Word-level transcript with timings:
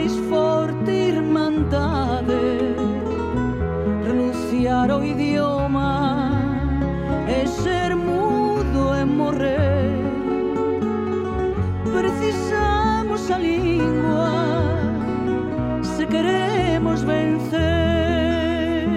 máis 0.00 0.16
forte 0.32 1.12
irmandade 1.12 2.40
renunciar 4.06 4.90
ao 4.90 5.04
idioma 5.04 6.32
e 7.28 7.46
ser 7.46 7.94
mudo 7.94 8.96
e 8.96 9.04
morrer. 9.04 10.00
Precisamos 11.92 13.30
a 13.30 13.36
lingua 13.36 14.32
se 15.84 16.06
queremos 16.06 17.02
vencer. 17.04 18.88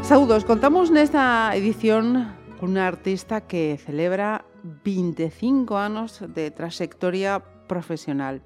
Saudos, 0.00 0.44
contamos 0.48 0.88
nesta 0.88 1.52
edición 1.52 2.32
cunha 2.56 2.88
artista 2.88 3.44
que 3.44 3.76
celebra 3.76 4.48
25 4.64 5.76
anos 5.76 6.24
de 6.32 6.50
traxectoria 6.50 7.57
profesional. 7.68 8.42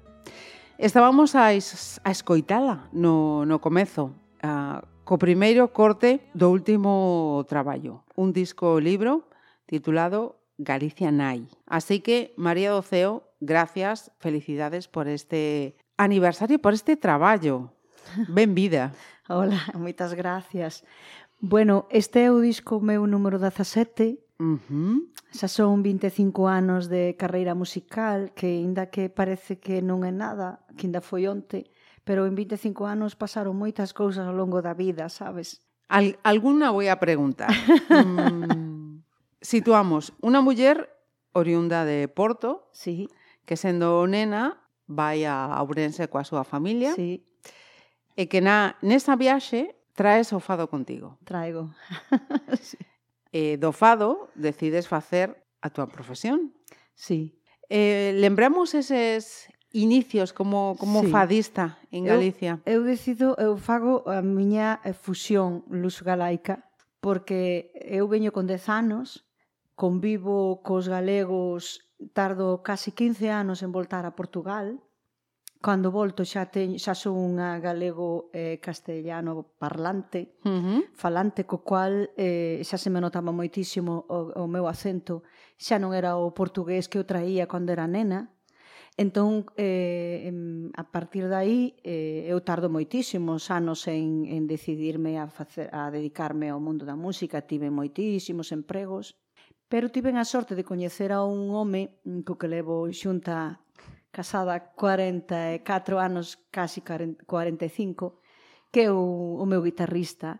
Estábamos 0.77 1.35
a, 1.35 1.53
es, 1.53 2.01
a 2.03 2.11
escoitala 2.11 2.89
no, 2.91 3.45
no 3.45 3.61
comezo, 3.61 4.11
a, 4.43 4.83
co 5.03 5.19
primeiro 5.19 5.71
corte 5.75 6.23
do 6.31 6.51
último 6.51 7.43
traballo, 7.47 8.03
un 8.15 8.31
disco 8.31 8.79
libro 8.79 9.27
titulado 9.65 10.39
Galicia 10.57 11.11
Nai. 11.11 11.47
Así 11.67 11.99
que, 11.99 12.33
María 12.37 12.71
Doceo, 12.71 13.27
gracias, 13.39 14.11
felicidades 14.19 14.87
por 14.87 15.07
este 15.07 15.75
aniversario, 15.97 16.59
por 16.59 16.73
este 16.73 16.95
traballo. 16.95 17.73
Ben 18.27 18.55
vida. 18.55 18.93
Hola, 19.29 19.59
moitas 19.75 20.13
gracias. 20.13 20.83
Bueno, 21.39 21.87
este 21.91 22.23
é 22.23 22.31
o 22.31 22.39
disco 22.39 22.79
meu 22.79 23.03
número 23.07 23.39
17 23.39 24.22
Uh 24.39 24.57
-huh. 24.69 24.97
Xa 25.31 25.47
son 25.47 25.83
25 25.83 26.47
anos 26.49 26.89
de 26.89 27.15
carreira 27.17 27.53
musical 27.53 28.33
que 28.33 28.47
aínda 28.47 28.89
que 28.89 29.09
parece 29.09 29.59
que 29.61 29.81
non 29.81 30.01
é 30.05 30.13
nada, 30.13 30.65
que 30.77 30.89
aínda 30.89 31.01
foi 31.01 31.29
onte, 31.29 31.69
pero 32.03 32.25
en 32.25 32.35
25 32.35 32.85
anos 32.85 33.15
pasaron 33.15 33.55
moitas 33.55 33.93
cousas 33.93 34.25
ao 34.25 34.35
longo 34.35 34.61
da 34.61 34.73
vida, 34.73 35.07
sabes? 35.07 35.61
Al, 35.87 36.17
alguna 36.23 36.73
voy 36.73 36.89
a 36.89 36.99
preguntar. 36.99 37.53
mm, 37.89 39.01
situamos 39.41 40.13
unha 40.21 40.41
muller 40.41 40.89
oriunda 41.33 41.85
de 41.85 42.07
Porto, 42.09 42.69
sí. 42.71 43.09
que 43.45 43.57
sendo 43.57 44.05
nena 44.07 44.61
vai 44.87 45.25
a 45.25 45.53
Ourense 45.61 46.07
coa 46.07 46.23
súa 46.27 46.43
familia. 46.43 46.93
Sí. 46.93 47.25
E 48.13 48.29
que 48.29 48.39
na 48.41 48.77
nesa 48.85 49.17
viaxe 49.17 49.73
traes 49.97 50.29
o 50.33 50.39
fado 50.39 50.69
contigo. 50.69 51.17
Traigo. 51.25 51.73
sí 52.61 52.77
eh, 53.33 53.57
do 53.57 53.73
fado 53.73 54.29
decides 54.37 54.87
facer 54.87 55.33
a 55.59 55.73
túa 55.73 55.89
profesión. 55.89 56.53
Sí. 56.93 57.41
Eh, 57.67 58.13
lembramos 58.15 58.77
eses 58.77 59.49
inicios 59.73 60.31
como, 60.31 60.77
como 60.77 61.01
sí. 61.01 61.07
fadista 61.09 61.81
en 61.89 62.05
Galicia? 62.05 62.61
Eu, 62.63 62.79
eu 62.79 62.81
decido, 62.85 63.33
eu 63.41 63.57
fago 63.57 64.05
a 64.05 64.21
miña 64.21 64.79
eh, 64.85 64.93
fusión 64.93 65.65
luz-galaica 65.67 66.69
porque 67.01 67.73
eu 67.75 68.07
veño 68.07 68.31
con 68.31 68.47
10 68.47 68.69
anos, 68.69 69.27
convivo 69.75 70.63
cos 70.63 70.87
galegos, 70.87 71.91
tardo 72.13 72.63
casi 72.63 72.93
15 72.93 73.27
anos 73.27 73.59
en 73.65 73.73
voltar 73.73 74.05
a 74.05 74.15
Portugal, 74.15 74.79
Cando 75.63 75.95
volto 75.95 76.27
xa 76.27 76.51
ten, 76.51 76.75
xa 76.75 76.91
son 76.91 77.15
unha 77.15 77.55
galego 77.63 78.27
eh, 78.35 78.59
castellano 78.59 79.55
parlante, 79.55 80.35
uh 80.43 80.59
-huh. 80.59 80.81
falante 80.91 81.47
co 81.47 81.63
cual 81.63 82.11
eh, 82.19 82.59
xa 82.67 82.75
se 82.75 82.91
me 82.91 82.99
notaba 82.99 83.31
moitísimo 83.31 84.03
o, 84.11 84.43
o 84.43 84.45
meu 84.51 84.67
acento, 84.67 85.23
xa 85.55 85.79
non 85.79 85.95
era 85.95 86.19
o 86.19 86.35
portugués 86.35 86.91
que 86.91 86.99
eu 86.99 87.07
traía 87.07 87.47
cando 87.47 87.71
era 87.71 87.87
nena, 87.87 88.19
Entón, 88.95 89.49
eh, 89.57 90.29
a 90.77 90.83
partir 90.93 91.25
dai, 91.25 91.73
eh, 91.81 92.29
eu 92.29 92.37
tardo 92.45 92.69
moitísimos 92.69 93.49
anos 93.49 93.89
en, 93.89 94.29
en 94.29 94.45
decidirme 94.45 95.17
a, 95.17 95.25
facer, 95.25 95.73
a 95.73 95.89
dedicarme 95.89 96.53
ao 96.53 96.61
mundo 96.61 96.85
da 96.85 96.93
música, 96.93 97.47
tive 97.49 97.73
moitísimos 97.73 98.53
empregos, 98.53 99.17
pero 99.65 99.89
tive 99.89 100.13
a 100.13 100.25
sorte 100.29 100.53
de 100.53 100.67
coñecer 100.67 101.09
a 101.09 101.25
un 101.25 101.49
home 101.49 101.97
co 102.21 102.37
que 102.37 102.51
levo 102.51 102.85
xunta 102.93 103.65
casada 104.13 104.61
44 104.77 105.97
anos, 105.97 106.37
casi 106.53 106.85
45, 106.85 108.21
que 108.69 108.85
é 108.85 108.91
o, 108.93 109.41
o 109.41 109.45
meu 109.49 109.65
guitarrista, 109.65 110.37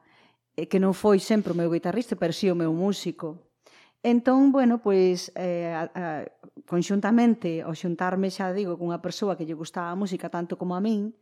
que 0.53 0.77
non 0.77 0.93
foi 0.93 1.17
sempre 1.17 1.51
o 1.51 1.57
meu 1.57 1.73
guitarrista, 1.73 2.13
pero 2.13 2.31
si 2.31 2.45
sí 2.45 2.53
o 2.53 2.55
meu 2.55 2.69
músico. 2.69 3.49
Entón, 4.05 4.53
bueno, 4.53 4.77
pois, 4.77 5.33
eh, 5.33 5.73
a, 5.73 5.89
a, 5.89 6.05
conxuntamente, 6.69 7.65
ao 7.65 7.73
xuntarme 7.73 8.29
xa 8.29 8.53
digo 8.53 8.77
cunha 8.77 9.01
persoa 9.01 9.33
que 9.33 9.47
lle 9.47 9.57
gustaba 9.57 9.89
a 9.89 9.97
música 9.97 10.29
tanto 10.29 10.53
como 10.53 10.77
a 10.77 10.81
min, 10.83 11.17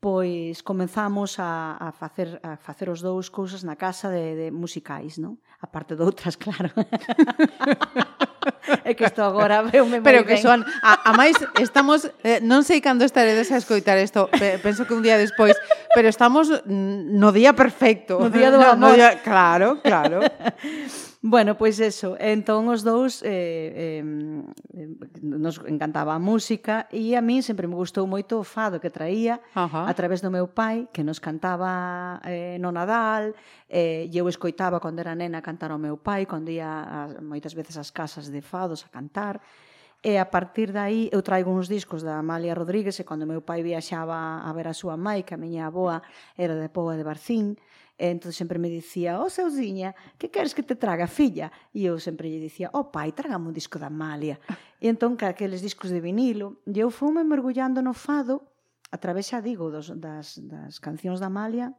pois 0.00 0.64
comenzamos 0.64 1.36
a, 1.36 1.76
a, 1.76 1.92
facer, 1.92 2.40
a 2.40 2.56
facer 2.56 2.88
os 2.88 3.04
dous 3.04 3.28
cousas 3.28 3.60
na 3.60 3.76
casa 3.76 4.08
de, 4.08 4.36
de 4.40 4.48
musicais, 4.48 5.20
non? 5.20 5.36
A 5.60 5.68
parte 5.68 5.92
de 5.96 6.02
outras, 6.04 6.36
claro. 6.44 6.72
é 8.84 8.92
que 8.94 9.04
isto 9.04 9.22
agora 9.22 9.62
veume 9.62 10.00
moi 10.00 10.06
Pero 10.06 10.26
que 10.28 10.36
ben. 10.36 10.44
son, 10.44 10.58
a, 10.82 10.92
a 11.08 11.12
máis 11.16 11.36
estamos 11.60 12.10
eh, 12.22 12.40
non 12.44 12.62
sei 12.62 12.84
cando 12.84 13.04
estaredes 13.06 13.48
a 13.50 13.58
escoitar 13.58 13.96
isto, 13.96 14.28
penso 14.60 14.84
que 14.84 14.94
un 14.94 15.02
día 15.02 15.16
despois, 15.16 15.56
pero 15.94 16.08
estamos 16.10 16.50
no 16.66 17.30
día 17.32 17.56
perfecto. 17.56 18.20
No 18.20 18.28
día 18.28 18.50
do 18.50 18.60
no, 18.62 18.76
amor. 18.76 18.92
No 18.92 18.96
día, 18.96 19.22
claro, 19.22 19.80
claro. 19.80 20.20
Bueno, 21.26 21.56
pois 21.56 21.80
eso, 21.80 22.20
entón 22.20 22.68
os 22.68 22.84
dous 22.84 23.24
eh, 23.24 23.72
eh, 23.96 24.04
nos 25.24 25.56
encantaba 25.64 26.12
a 26.12 26.20
música 26.20 26.84
e 26.92 27.16
a 27.16 27.24
min 27.24 27.40
sempre 27.40 27.64
me 27.64 27.80
gustou 27.80 28.04
moito 28.04 28.36
o 28.36 28.44
fado 28.44 28.76
que 28.76 28.92
traía 28.92 29.40
Ajá. 29.56 29.88
a 29.88 29.92
través 29.96 30.20
do 30.20 30.28
meu 30.28 30.52
pai 30.52 30.84
que 30.92 31.00
nos 31.00 31.24
cantaba 31.24 32.20
eh, 32.28 32.60
no 32.60 32.68
Nadal 32.76 33.32
eh, 33.72 34.04
e 34.04 34.12
eu 34.12 34.28
escoitaba 34.28 34.76
cando 34.84 35.00
era 35.00 35.16
nena 35.16 35.40
cantar 35.40 35.72
ao 35.72 35.80
meu 35.80 35.96
pai 35.96 36.28
cando 36.28 36.52
ia 36.52 36.68
a, 36.68 37.00
moitas 37.24 37.56
veces 37.56 37.80
ás 37.80 37.88
casas 37.88 38.28
de 38.28 38.44
fados 38.44 38.84
a 38.84 38.92
cantar 38.92 39.40
e 40.04 40.20
a 40.20 40.28
partir 40.28 40.76
dai 40.76 41.08
eu 41.08 41.24
traigo 41.24 41.48
uns 41.48 41.72
discos 41.72 42.04
da 42.04 42.20
Amalia 42.20 42.52
Rodríguez 42.52 43.00
e 43.00 43.04
cando 43.08 43.24
meu 43.24 43.40
pai 43.40 43.64
viaxaba 43.64 44.44
a 44.44 44.52
ver 44.52 44.68
a 44.68 44.76
súa 44.76 45.00
mãe 45.00 45.24
que 45.24 45.32
a 45.32 45.40
miña 45.40 45.72
aboa 45.72 46.04
era 46.36 46.52
de 46.52 46.68
Poa 46.68 47.00
de 47.00 47.04
Barcín 47.08 47.56
E 47.94 48.10
entón 48.10 48.34
sempre 48.34 48.58
me 48.58 48.66
dicía, 48.66 49.22
oh, 49.22 49.30
Seuziña, 49.30 49.94
que 50.18 50.26
queres 50.26 50.50
que 50.50 50.66
te 50.66 50.74
traga, 50.74 51.06
filla? 51.06 51.54
E 51.70 51.86
eu 51.86 52.02
sempre 52.02 52.26
lle 52.26 52.42
dicía, 52.42 52.66
oh, 52.74 52.90
pai, 52.90 53.14
trágame 53.14 53.46
un 53.46 53.54
disco 53.54 53.78
da 53.78 53.86
Amalia. 53.86 54.38
E 54.84 54.90
entón, 54.92 55.16
que 55.16 55.24
aqueles 55.24 55.64
discos 55.64 55.88
de 55.88 56.02
vinilo, 56.02 56.60
e 56.68 56.76
eu 56.76 56.92
fume 56.92 57.24
mergullando 57.24 57.80
no 57.80 57.96
fado, 57.96 58.52
a 58.92 58.98
través, 59.00 59.32
xa 59.32 59.40
digo, 59.40 59.72
dos, 59.72 59.88
das, 59.96 60.36
das 60.44 60.76
cancións 60.76 61.24
da 61.24 61.32
Amalia, 61.32 61.72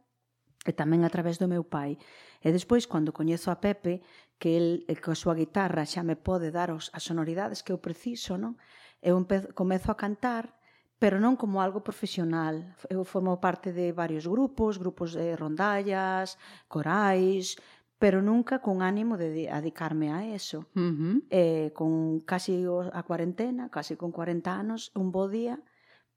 e 0.66 0.72
tamén 0.74 1.06
a 1.06 1.10
través 1.12 1.38
do 1.38 1.46
meu 1.46 1.62
pai. 1.62 1.94
E 2.42 2.48
despois, 2.50 2.88
cando 2.90 3.14
coñezo 3.14 3.54
a 3.54 3.62
Pepe, 3.62 4.02
que 4.40 4.56
el 4.58 4.68
coa 4.98 5.14
súa 5.14 5.38
guitarra 5.38 5.86
xa 5.86 6.02
me 6.02 6.16
pode 6.16 6.50
dar 6.50 6.74
os, 6.74 6.90
as 6.96 7.06
sonoridades 7.06 7.62
que 7.62 7.70
eu 7.70 7.78
preciso, 7.78 8.34
non? 8.34 8.58
Eu 8.98 9.14
empezo, 9.14 9.54
comezo 9.54 9.92
a 9.92 9.96
cantar 9.96 10.55
pero 10.98 11.20
non 11.20 11.36
como 11.36 11.60
algo 11.60 11.84
profesional. 11.84 12.72
Eu 12.88 13.04
formo 13.04 13.36
parte 13.36 13.72
de 13.72 13.92
varios 13.92 14.24
grupos, 14.24 14.80
grupos 14.80 15.12
de 15.12 15.36
rondallas, 15.36 16.40
corais, 16.68 17.60
pero 17.98 18.20
nunca 18.20 18.60
con 18.60 18.80
ánimo 18.80 19.16
de 19.16 19.30
dedicarme 19.30 20.12
a 20.12 20.24
eso. 20.24 20.68
Uh 20.74 20.92
-huh. 20.92 21.16
eh, 21.30 21.70
con 21.72 22.20
casi 22.20 22.64
a 22.92 23.02
cuarentena, 23.04 23.68
casi 23.68 23.96
con 23.96 24.12
40 24.12 24.52
anos, 24.52 24.92
un 24.94 25.12
bo 25.12 25.28
día, 25.28 25.60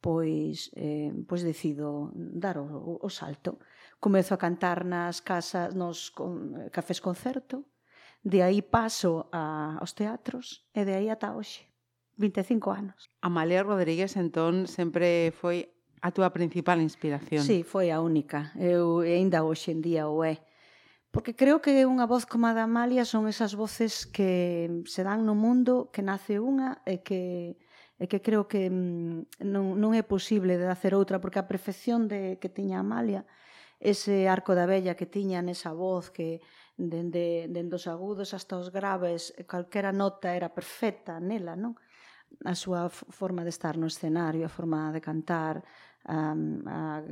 pois, 0.02 0.72
eh, 0.76 1.12
pois 1.28 1.44
decido 1.44 2.12
dar 2.16 2.58
o, 2.58 3.00
o 3.00 3.10
salto. 3.10 3.60
Comezo 4.00 4.34
a 4.34 4.40
cantar 4.40 4.88
nas 4.88 5.20
casas, 5.20 5.76
nos 5.76 6.12
con, 6.12 6.56
cafés 6.72 7.04
concerto, 7.04 7.68
de 8.24 8.44
aí 8.44 8.62
paso 8.62 9.28
a, 9.32 9.76
aos 9.80 9.96
teatros 9.96 10.68
e 10.76 10.84
de 10.84 10.96
aí 10.96 11.08
ata 11.12 11.36
hoxe. 11.36 11.69
25 12.20 12.72
anos. 12.76 13.10
Amalia 13.24 13.64
Rodríguez 13.64 14.20
entón 14.20 14.68
sempre 14.68 15.32
foi 15.32 15.72
a 16.04 16.12
túa 16.12 16.30
principal 16.36 16.84
inspiración. 16.84 17.44
Sí, 17.44 17.64
foi 17.64 17.90
a 17.96 18.04
única. 18.04 18.52
Eu 18.60 19.02
aínda 19.02 19.44
hoxe 19.48 19.72
en 19.72 19.80
día 19.80 20.12
o 20.12 20.28
é. 20.28 20.44
Porque 21.10 21.34
creo 21.34 21.58
que 21.64 21.88
unha 21.88 22.06
voz 22.06 22.30
como 22.30 22.46
a 22.46 22.54
da 22.54 22.70
Amalia 22.70 23.02
son 23.08 23.26
esas 23.26 23.58
voces 23.58 24.06
que 24.06 24.84
se 24.86 25.02
dan 25.02 25.26
no 25.26 25.34
mundo, 25.34 25.90
que 25.90 26.06
nace 26.06 26.38
unha 26.38 26.84
e 26.86 27.02
que 27.02 27.58
e 28.00 28.08
que 28.08 28.24
creo 28.24 28.48
que 28.48 28.72
mm, 28.72 29.44
non, 29.44 29.76
non 29.76 29.92
é 29.92 30.08
posible 30.08 30.56
de 30.56 30.72
hacer 30.72 30.96
outra, 30.96 31.20
porque 31.20 31.40
a 31.40 31.50
perfección 31.52 32.08
de 32.08 32.40
que 32.40 32.48
tiña 32.48 32.80
Amalia, 32.80 33.28
ese 33.80 34.32
arco 34.32 34.56
da 34.56 34.64
bella 34.64 34.96
que 34.96 35.04
tiña 35.04 35.44
nesa 35.44 35.76
voz 35.76 36.08
que 36.08 36.40
dende, 36.80 37.52
dende 37.52 37.76
os 37.76 37.92
agudos 37.92 38.32
hasta 38.32 38.56
os 38.56 38.72
graves, 38.72 39.36
calquera 39.52 39.92
nota 39.92 40.32
era 40.32 40.56
perfecta 40.56 41.20
nela, 41.20 41.60
non? 41.60 41.76
a 42.46 42.56
súa 42.56 42.90
forma 42.90 43.44
de 43.44 43.52
estar 43.52 43.76
no 43.78 43.88
escenario, 43.88 44.46
a 44.46 44.54
forma 44.54 44.92
de 44.92 45.02
cantar, 45.02 45.64
um, 46.08 46.64
a, 46.66 47.04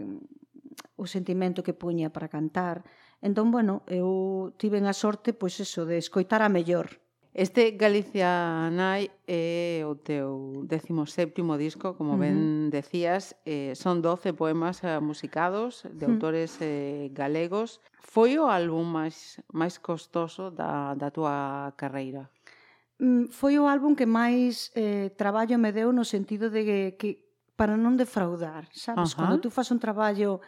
o 0.96 1.06
sentimento 1.06 1.64
que 1.64 1.74
puña 1.74 2.10
para 2.10 2.28
cantar. 2.28 2.84
Entón, 3.22 3.52
bueno, 3.52 3.81
eu 3.90 4.54
tiven 4.58 4.86
a 4.86 4.94
sorte, 4.94 5.34
pois 5.34 5.58
eso, 5.60 5.86
de 5.86 5.98
escoitar 5.98 6.42
a 6.42 6.50
mellor. 6.50 7.02
Este 7.38 7.78
Galicia 7.78 8.66
Nai 8.74 9.14
é 9.30 9.86
o 9.86 9.94
teu 9.94 10.66
17º 10.66 11.38
disco, 11.62 11.94
como 11.94 12.18
ben 12.18 12.74
decías, 12.74 13.38
eh, 13.46 13.78
son 13.78 14.02
12 14.02 14.34
poemas 14.34 14.81
eh, 14.81 14.98
musicados 14.98 15.86
de 15.86 16.10
autores 16.10 16.58
eh, 16.66 17.14
galegos. 17.14 17.78
Foi 18.02 18.42
o 18.42 18.50
álbum 18.50 18.81
máis 18.81 19.38
máis 19.54 19.78
costoso 19.78 20.50
da, 20.50 20.98
da 20.98 21.14
túa 21.14 21.69
carreira? 21.78 22.25
Mm, 22.98 23.30
foi 23.30 23.62
o 23.62 23.70
álbum 23.70 23.94
que 23.94 24.10
máis 24.10 24.74
eh, 24.74 25.14
traballo 25.14 25.62
me 25.62 25.70
deu 25.70 25.94
no 25.94 26.02
sentido 26.02 26.50
de 26.50 26.62
que, 26.66 26.80
que 26.98 27.10
para 27.54 27.78
non 27.78 27.94
defraudar, 27.94 28.66
sabes? 28.74 29.14
Uh 29.14 29.22
-huh. 29.22 29.30
Cando 29.30 29.38
tú 29.42 29.50
fas 29.54 29.70
un 29.70 29.78
traballo 29.78 30.42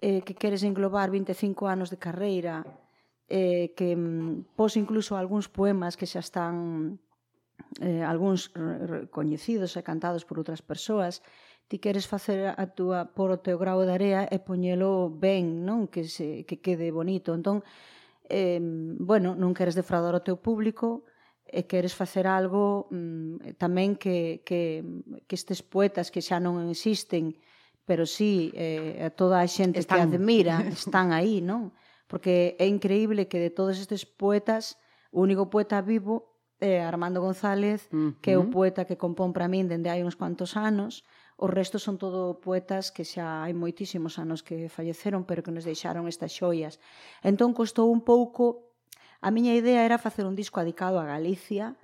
eh, 0.00 0.24
que 0.24 0.32
queres 0.32 0.64
englobar 0.64 1.12
25 1.12 1.68
anos 1.68 1.92
de 1.92 2.00
carreira, 2.00 2.64
eh, 3.28 3.76
que 3.76 3.92
mm, 3.92 4.56
pos 4.56 4.76
incluso 4.80 5.20
algúns 5.20 5.52
poemas 5.52 5.96
que 6.00 6.08
xa 6.08 6.24
están 6.24 6.96
eh, 7.80 8.04
algúns 8.04 8.52
coñecidos 9.12 9.76
e 9.76 9.84
cantados 9.84 10.24
por 10.24 10.40
outras 10.40 10.64
persoas, 10.64 11.20
ti 11.68 11.76
queres 11.76 12.08
facer 12.08 12.52
a 12.52 12.66
túa 12.72 13.12
por 13.16 13.32
o 13.32 13.40
teu 13.40 13.56
grau 13.56 13.80
de 13.84 13.92
area 13.92 14.20
e 14.28 14.40
poñelo 14.40 15.08
ben, 15.08 15.64
non? 15.64 15.88
Que, 15.88 16.04
se, 16.08 16.44
que 16.48 16.60
quede 16.60 16.92
bonito. 16.92 17.32
Entón, 17.32 17.64
eh, 18.28 18.60
bueno, 19.00 19.32
non 19.36 19.56
queres 19.56 19.76
defraudar 19.76 20.12
o 20.12 20.24
teu 20.24 20.36
público, 20.36 21.04
e 21.52 21.68
queres 21.68 21.92
facer 21.92 22.24
algo 22.24 22.88
mm, 22.88 23.60
tamén 23.60 24.00
que, 24.00 24.40
que, 24.42 24.82
que 25.28 25.36
estes 25.36 25.60
poetas 25.60 26.08
que 26.08 26.24
xa 26.24 26.40
non 26.40 26.56
existen, 26.72 27.36
pero 27.84 28.08
sí 28.08 28.50
eh, 28.56 29.04
a 29.04 29.12
toda 29.12 29.44
a 29.44 29.46
xente 29.46 29.84
están. 29.84 30.08
que 30.08 30.16
admira, 30.16 30.64
están 30.72 31.12
aí, 31.12 31.44
non? 31.44 31.76
Porque 32.08 32.56
é 32.56 32.64
increíble 32.64 33.28
que 33.28 33.36
de 33.36 33.52
todos 33.52 33.76
estes 33.76 34.08
poetas, 34.08 34.80
o 35.12 35.20
único 35.20 35.52
poeta 35.52 35.84
vivo 35.84 36.40
é 36.56 36.80
Armando 36.80 37.20
González, 37.20 37.92
que 38.24 38.32
é 38.32 38.38
o 38.40 38.48
poeta 38.48 38.88
que 38.88 38.96
compón 38.96 39.36
para 39.36 39.50
min 39.50 39.68
dende 39.68 39.92
hai 39.92 40.00
uns 40.00 40.16
cuantos 40.16 40.56
anos, 40.56 41.04
O 41.42 41.50
resto 41.50 41.82
son 41.82 41.98
todo 41.98 42.38
poetas 42.38 42.94
que 42.94 43.02
xa 43.02 43.42
hai 43.42 43.50
moitísimos 43.50 44.14
anos 44.22 44.46
que 44.46 44.70
falleceron, 44.70 45.26
pero 45.26 45.42
que 45.42 45.50
nos 45.50 45.66
deixaron 45.66 46.06
estas 46.06 46.30
xoias. 46.30 46.78
Entón 47.18 47.50
costou 47.50 47.90
un 47.90 48.06
pouco 48.06 48.71
A 49.22 49.30
miña 49.30 49.54
idea 49.54 49.86
era 49.86 50.02
facer 50.02 50.26
un 50.26 50.34
disco 50.34 50.58
adicado 50.58 50.98
a 50.98 51.06
Galicia 51.06 51.78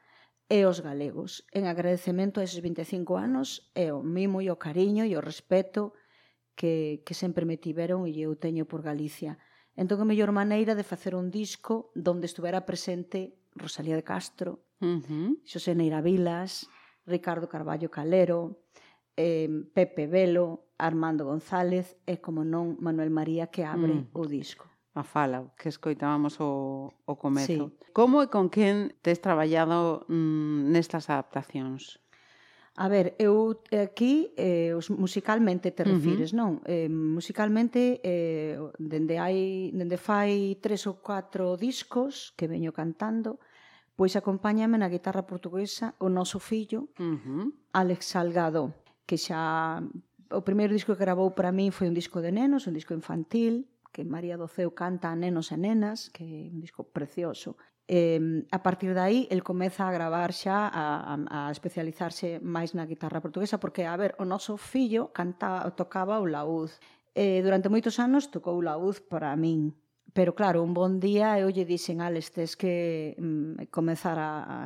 e 0.51 0.67
os 0.67 0.83
galegos, 0.83 1.47
en 1.55 1.71
agradecemento 1.71 2.43
a 2.43 2.45
eses 2.49 2.59
25 2.59 3.15
anos 3.15 3.71
e 3.79 3.95
o 3.95 4.03
mimo 4.03 4.43
e 4.43 4.51
o 4.51 4.59
cariño 4.59 5.07
e 5.07 5.15
o 5.15 5.23
respeto 5.23 5.95
que, 6.59 7.07
que 7.07 7.15
sempre 7.15 7.47
me 7.47 7.55
tiveron 7.55 8.11
e 8.11 8.19
eu 8.19 8.35
teño 8.35 8.67
por 8.67 8.83
Galicia. 8.83 9.39
Entón, 9.79 10.03
a 10.03 10.09
mellor 10.11 10.35
maneira 10.35 10.75
de 10.75 10.83
facer 10.83 11.15
un 11.15 11.31
disco 11.31 11.95
donde 11.95 12.27
estuvera 12.27 12.67
presente 12.67 13.39
Rosalía 13.55 13.95
de 13.95 14.03
Castro, 14.03 14.67
uh 14.83 14.99
-huh. 14.99 15.39
Xosé 15.47 15.79
Neira 15.79 16.03
Vilas, 16.03 16.67
Ricardo 17.07 17.47
Carballo 17.47 17.87
Calero, 17.87 18.67
eh, 19.15 19.47
Pepe 19.79 20.11
Velo, 20.11 20.75
Armando 20.75 21.23
González 21.23 21.95
e, 22.03 22.19
como 22.19 22.43
non, 22.43 22.75
Manuel 22.83 23.15
María 23.15 23.47
que 23.47 23.63
abre 23.63 23.95
mm. 23.95 24.11
o 24.11 24.27
disco 24.27 24.67
a 24.99 25.07
fala 25.07 25.49
que 25.57 25.71
escoitábamos 25.71 26.37
o, 26.43 26.93
o 27.07 27.15
comezo. 27.17 27.71
Sí. 27.71 27.91
Como 27.95 28.21
e 28.23 28.29
con 28.29 28.51
quen 28.51 28.95
tes 29.01 29.23
traballado 29.23 30.05
mm, 30.11 30.75
nestas 30.75 31.09
adaptacións? 31.09 32.03
A 32.79 32.87
ver, 32.87 33.19
eu 33.19 33.59
aquí 33.75 34.31
eh, 34.39 34.71
os 34.71 34.87
musicalmente 34.87 35.75
te 35.75 35.83
refires, 35.83 36.31
uh 36.31 36.35
-huh. 36.35 36.39
non? 36.39 36.53
Eh, 36.63 36.87
musicalmente 36.87 37.99
eh, 38.07 38.55
dende 38.79 39.19
hai 39.19 39.75
dende 39.75 39.99
fai 39.99 40.55
tres 40.63 40.87
ou 40.87 41.03
catro 41.03 41.59
discos 41.59 42.31
que 42.39 42.47
veño 42.47 42.71
cantando, 42.71 43.43
pois 43.99 44.15
acompáñame 44.15 44.79
na 44.79 44.87
guitarra 44.87 45.27
portuguesa 45.27 45.99
o 45.99 46.07
noso 46.07 46.39
fillo, 46.39 46.87
uh 47.03 47.19
-huh. 47.19 47.51
Alex 47.75 48.15
Salgado, 48.15 48.71
que 49.11 49.19
xa 49.19 49.83
o 50.31 50.47
primeiro 50.47 50.71
disco 50.71 50.95
que 50.95 51.03
gravou 51.03 51.35
para 51.35 51.51
min 51.51 51.75
foi 51.75 51.91
un 51.91 51.99
disco 51.99 52.23
de 52.23 52.31
nenos, 52.31 52.71
un 52.71 52.79
disco 52.79 52.95
infantil, 52.95 53.67
que 53.99 54.07
María 54.07 54.39
Doceu 54.39 54.71
canta 54.79 55.11
a 55.11 55.19
nenos 55.19 55.51
e 55.51 55.59
nenas, 55.59 56.07
que 56.15 56.23
é 56.23 56.55
un 56.55 56.63
disco 56.63 56.87
precioso. 56.87 57.59
Eh, 57.91 58.47
a 58.55 58.63
partir 58.63 58.95
de 58.95 59.03
aí, 59.03 59.19
el 59.27 59.43
comeza 59.43 59.91
a 59.91 59.91
gravar 59.91 60.31
xa, 60.31 60.71
a, 60.71 61.03
a, 61.03 61.15
a 61.27 61.41
especializarse 61.51 62.39
máis 62.39 62.79
na 62.79 62.87
guitarra 62.87 63.19
portuguesa, 63.19 63.59
porque, 63.59 63.91
a 63.91 63.99
ver, 63.99 64.15
o 64.23 64.25
noso 64.25 64.55
fillo 64.55 65.11
canta, 65.11 65.67
tocaba 65.75 66.23
o 66.23 66.31
laúd. 66.31 66.71
Eh, 67.19 67.43
durante 67.43 67.67
moitos 67.67 67.99
anos 67.99 68.31
tocou 68.31 68.63
o 68.63 68.63
laúd 68.63 69.03
para 69.11 69.35
min, 69.35 69.75
pero 70.15 70.39
claro, 70.39 70.63
un 70.63 70.79
bon 70.79 71.03
día 71.03 71.35
eu 71.43 71.51
lle 71.51 71.67
dixen, 71.67 71.99
Alex, 71.99 72.31
tes 72.31 72.55
que 72.55 73.19
mm, 73.19 73.67
comezar 73.75 74.15
a, 74.23 74.31
a 74.47 74.59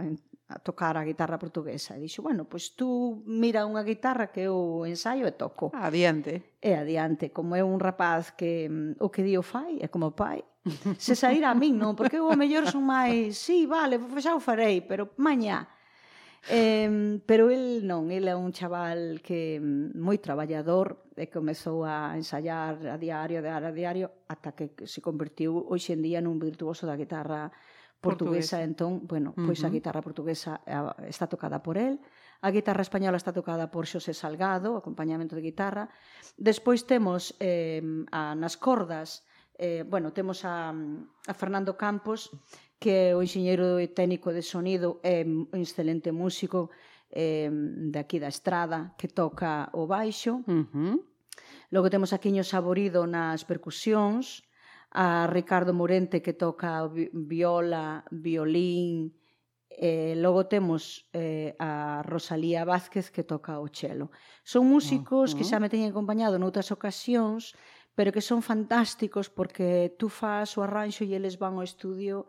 a 0.53 0.61
tocar 0.61 0.97
a 1.01 1.05
guitarra 1.05 1.41
portuguesa. 1.41 1.97
E 1.97 2.05
dixo, 2.05 2.21
bueno, 2.21 2.45
pois 2.45 2.77
tú 2.77 3.25
mira 3.25 3.65
unha 3.65 3.81
guitarra 3.81 4.29
que 4.29 4.45
eu 4.45 4.85
ensaio 4.85 5.25
e 5.25 5.33
toco. 5.33 5.73
Adiante. 5.73 6.61
E 6.61 6.77
adiante, 6.77 7.33
como 7.33 7.57
é 7.57 7.65
un 7.65 7.81
rapaz 7.81 8.37
que 8.37 8.69
mm, 8.69 9.01
o 9.01 9.09
que 9.09 9.25
dio 9.25 9.41
fai 9.41 9.81
é 9.81 9.89
como 9.89 10.13
pai, 10.13 10.45
se 10.99 11.17
sair 11.17 11.43
a 11.49 11.57
min, 11.57 11.81
non, 11.81 11.97
porque 11.97 12.21
eu 12.21 12.29
o 12.29 12.37
mellor 12.37 12.69
son 12.69 12.85
máis, 12.85 13.41
sí, 13.41 13.65
vale, 13.65 13.97
xa 14.21 14.37
o 14.37 14.45
farei, 14.45 14.85
pero 14.85 15.17
mañá. 15.17 15.67
Eh, 16.51 17.23
pero 17.23 17.55
el 17.55 17.87
non, 17.87 18.11
el 18.11 18.27
é 18.27 18.35
un 18.35 18.51
chaval 18.51 19.23
que 19.23 19.63
mm, 19.63 19.95
moi 19.97 20.19
traballador 20.19 21.07
e 21.15 21.31
comezou 21.31 21.87
a 21.87 22.19
ensaiar 22.19 22.83
a 22.83 22.99
diario, 22.99 23.39
a 23.39 23.43
diario, 23.43 23.69
a 23.69 23.75
diario, 23.75 24.07
ata 24.27 24.53
que 24.53 24.75
se 24.85 24.99
convertiu 24.99 25.55
hoxe 25.71 25.95
en 25.95 26.03
día 26.03 26.19
nun 26.19 26.43
virtuoso 26.43 26.83
da 26.83 26.99
guitarra 26.99 27.55
portuguesa, 28.03 28.59
portuguesa. 28.59 28.67
entón, 28.67 29.07
bueno, 29.07 29.31
pois 29.33 29.63
uh 29.63 29.65
-huh. 29.65 29.71
a 29.71 29.75
guitarra 29.77 30.03
portuguesa 30.03 30.53
está 31.07 31.31
tocada 31.31 31.63
por 31.63 31.79
el, 31.79 32.03
a 32.43 32.51
guitarra 32.51 32.83
española 32.83 33.17
está 33.17 33.33
tocada 33.33 33.71
por 33.71 33.87
Xosé 33.87 34.13
Salgado, 34.19 34.75
acompañamento 34.75 35.39
de 35.39 35.47
guitarra. 35.47 35.85
Despois 36.35 36.83
temos 36.91 37.39
eh, 37.39 37.79
a, 38.11 38.35
nas 38.35 38.59
cordas, 38.59 39.23
eh, 39.55 39.87
bueno, 39.87 40.11
temos 40.11 40.43
a, 40.43 40.75
a 40.75 41.35
Fernando 41.39 41.79
Campos, 41.79 42.35
que 42.83 43.15
é 43.15 43.15
o 43.15 43.23
enxeñeiro 43.23 43.79
técnico 43.95 44.35
de 44.35 44.43
sonido, 44.43 44.99
é 45.07 45.23
un 45.23 45.47
excelente 45.55 46.11
músico 46.11 46.75
eh, 47.15 47.47
de 47.95 47.99
aquí 48.03 48.19
da 48.19 48.27
estrada, 48.27 48.99
que 48.99 49.07
toca 49.07 49.71
o 49.71 49.87
baixo. 49.87 50.43
Uh 50.51 50.67
-huh. 50.67 50.95
Logo 51.71 51.89
temos 51.95 52.11
a 52.11 52.19
Quiño 52.19 52.43
Saborido 52.43 53.07
nas 53.07 53.47
percusións, 53.47 54.43
a 54.93 55.27
Ricardo 55.27 55.73
Morente 55.73 56.21
que 56.21 56.35
toca 56.37 56.87
viola, 57.13 58.05
violín, 58.11 59.17
eh, 59.73 60.13
e 60.13 60.21
logo 60.21 60.45
temos 60.53 61.09
eh, 61.17 61.57
a 61.57 62.05
Rosalía 62.05 62.69
Vázquez 62.69 63.09
que 63.09 63.25
toca 63.25 63.57
o 63.57 63.73
chelo. 63.73 64.13
Son 64.45 64.69
músicos 64.69 65.33
uh 65.33 65.33
-huh. 65.33 65.37
que 65.41 65.49
xa 65.49 65.57
me 65.57 65.73
teñen 65.73 65.97
acompañado 65.97 66.37
noutras 66.37 66.69
ocasións, 66.69 67.57
pero 67.97 68.13
que 68.13 68.21
son 68.21 68.45
fantásticos 68.45 69.33
porque 69.33 69.97
tú 69.97 70.13
fas 70.13 70.57
o 70.57 70.63
arranxo 70.63 71.09
e 71.09 71.17
eles 71.17 71.41
van 71.41 71.57
ao 71.57 71.65
estudio 71.65 72.29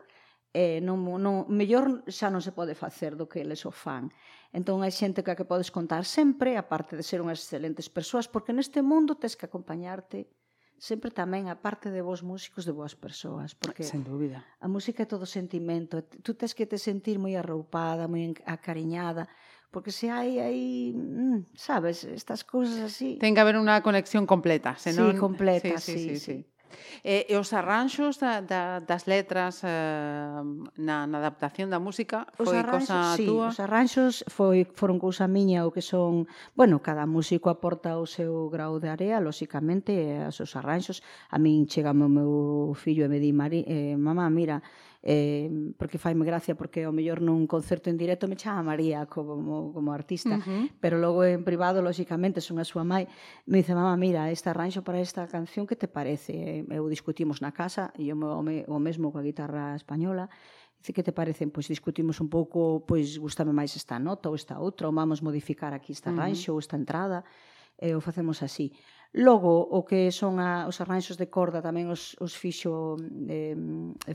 eh, 0.56 0.80
non, 0.80 1.02
non, 1.20 1.44
mellor 1.52 2.06
xa 2.08 2.32
non 2.32 2.40
se 2.40 2.56
pode 2.56 2.72
facer 2.72 3.12
do 3.18 3.28
que 3.28 3.44
eles 3.44 3.68
o 3.68 3.72
fan. 3.74 4.08
Entón 4.56 4.80
hai 4.80 4.94
xente 4.94 5.20
que 5.20 5.32
a 5.34 5.36
que 5.36 5.44
podes 5.44 5.68
contar 5.68 6.08
sempre, 6.08 6.56
aparte 6.56 6.96
de 6.96 7.04
ser 7.04 7.20
unhas 7.20 7.44
excelentes 7.44 7.92
persoas, 7.92 8.24
porque 8.24 8.56
neste 8.56 8.80
mundo 8.80 9.20
tens 9.20 9.36
que 9.36 9.44
acompañarte 9.44 10.32
sempre 10.78 11.10
tamén 11.10 11.46
a 11.48 11.58
parte 11.58 11.90
de 11.90 12.02
vos 12.02 12.22
músicos 12.22 12.64
de 12.64 12.72
boas 12.74 12.94
persoas, 12.94 13.54
porque 13.54 13.84
sen 13.84 14.04
dúbida. 14.04 14.44
A 14.60 14.68
música 14.68 15.04
é 15.04 15.08
todo 15.08 15.26
sentimento, 15.26 16.02
tú 16.24 16.34
tens 16.34 16.54
que 16.54 16.66
te 16.66 16.78
sentir 16.78 17.18
moi 17.18 17.34
arroupada, 17.36 18.06
moi 18.06 18.32
acariñada, 18.46 19.28
porque 19.74 19.90
se 19.90 20.06
hai 20.10 20.38
aí, 20.38 20.94
mm, 20.94 21.54
sabes, 21.58 22.04
estas 22.06 22.46
cousas 22.46 22.78
así. 22.80 23.18
Ten 23.18 23.34
que 23.34 23.42
haber 23.42 23.58
unha 23.58 23.82
conexión 23.82 24.24
completa, 24.28 24.78
senón 24.78 25.14
Sí, 25.14 25.18
completa, 25.18 25.74
sí, 25.82 25.98
sí, 25.98 25.98
sí. 25.98 25.98
sí, 25.98 26.14
sí. 26.14 26.20
sí. 26.20 26.53
E, 27.04 27.26
e 27.28 27.34
os 27.36 27.52
arranxos 27.52 28.16
da, 28.18 28.40
da, 28.40 28.80
das 28.80 29.04
letras 29.04 29.60
eh, 29.62 30.40
na, 30.78 31.06
na 31.06 31.16
adaptación 31.20 31.68
da 31.68 31.78
música 31.78 32.26
foi 32.34 32.48
os 32.48 32.54
arranxos, 32.54 32.88
cosa 32.88 33.16
sí, 33.16 33.26
túa? 33.26 33.46
Os 33.52 33.58
arranxos 33.60 34.14
foi, 34.28 34.64
foron 34.72 34.98
cousa 34.98 35.28
miña 35.28 35.66
o 35.66 35.70
que 35.70 35.84
son... 35.84 36.26
Bueno, 36.56 36.80
cada 36.80 37.04
músico 37.04 37.50
aporta 37.50 37.98
o 38.00 38.06
seu 38.06 38.48
grau 38.48 38.80
de 38.80 38.88
área, 38.88 39.20
lóxicamente, 39.20 39.92
os 40.28 40.36
seus 40.36 40.54
arranxos. 40.56 41.04
A 41.30 41.38
min 41.38 41.68
chega 41.68 41.92
o 41.92 42.08
meu 42.08 42.72
fillo 42.74 43.04
e 43.04 43.10
me 43.10 43.18
di, 43.20 43.30
Mari, 43.32 43.64
eh, 43.66 43.96
mamá, 43.96 44.28
mira, 44.30 44.62
eh, 45.06 45.52
porque 45.76 46.00
faime 46.00 46.24
gracia 46.24 46.56
porque 46.56 46.88
ao 46.88 46.92
mellor 46.96 47.20
nun 47.20 47.44
concerto 47.44 47.92
en 47.92 48.00
directo 48.00 48.24
me 48.24 48.40
chama 48.40 48.64
María 48.64 49.04
como, 49.04 49.68
como 49.76 49.92
artista, 49.92 50.40
uh 50.40 50.40
-huh. 50.40 50.64
pero 50.80 50.96
logo 50.96 51.28
en 51.28 51.44
privado, 51.44 51.84
lóxicamente, 51.84 52.40
son 52.40 52.56
a 52.56 52.64
súa 52.64 52.88
mãe, 52.88 53.04
me 53.44 53.60
dice, 53.60 53.76
mamá, 53.76 53.92
mira, 54.00 54.32
este 54.32 54.48
arranxo 54.48 54.80
para 54.80 55.04
esta 55.04 55.28
canción 55.28 55.68
que 55.68 55.76
te 55.76 55.92
parece? 55.92 56.64
Eh, 56.64 56.64
eu 56.72 56.88
discutimos 56.88 57.44
na 57.44 57.52
casa, 57.52 57.92
e 58.00 58.08
eu 58.08 58.16
me, 58.16 58.64
o 58.64 58.80
mesmo 58.80 59.12
coa 59.12 59.20
guitarra 59.20 59.76
española, 59.76 60.32
Dice, 60.84 60.92
que 60.92 61.02
te 61.02 61.16
parecen? 61.16 61.48
Pois 61.48 61.64
discutimos 61.64 62.20
un 62.20 62.28
pouco, 62.28 62.84
pois 62.84 63.16
gustame 63.16 63.56
máis 63.56 63.72
esta 63.72 63.96
nota 63.96 64.28
ou 64.28 64.36
esta 64.36 64.60
outra, 64.60 64.84
ou 64.88 64.92
vamos 64.92 65.24
modificar 65.24 65.72
aquí 65.72 65.96
esta 65.96 66.12
arranxo 66.12 66.52
uh 66.52 66.56
-huh. 66.56 66.60
ou 66.60 66.64
esta 66.64 66.76
entrada, 66.76 67.24
e 67.80 67.92
o 67.96 68.00
facemos 68.04 68.44
así. 68.44 68.72
Logo, 69.14 69.62
o 69.62 69.86
que 69.86 70.10
son 70.10 70.42
a, 70.42 70.66
os 70.66 70.82
arranxos 70.82 71.14
de 71.14 71.30
corda 71.30 71.62
tamén 71.62 71.86
os, 71.86 72.18
os 72.18 72.34
fixo 72.34 72.98
eh, 73.30 73.54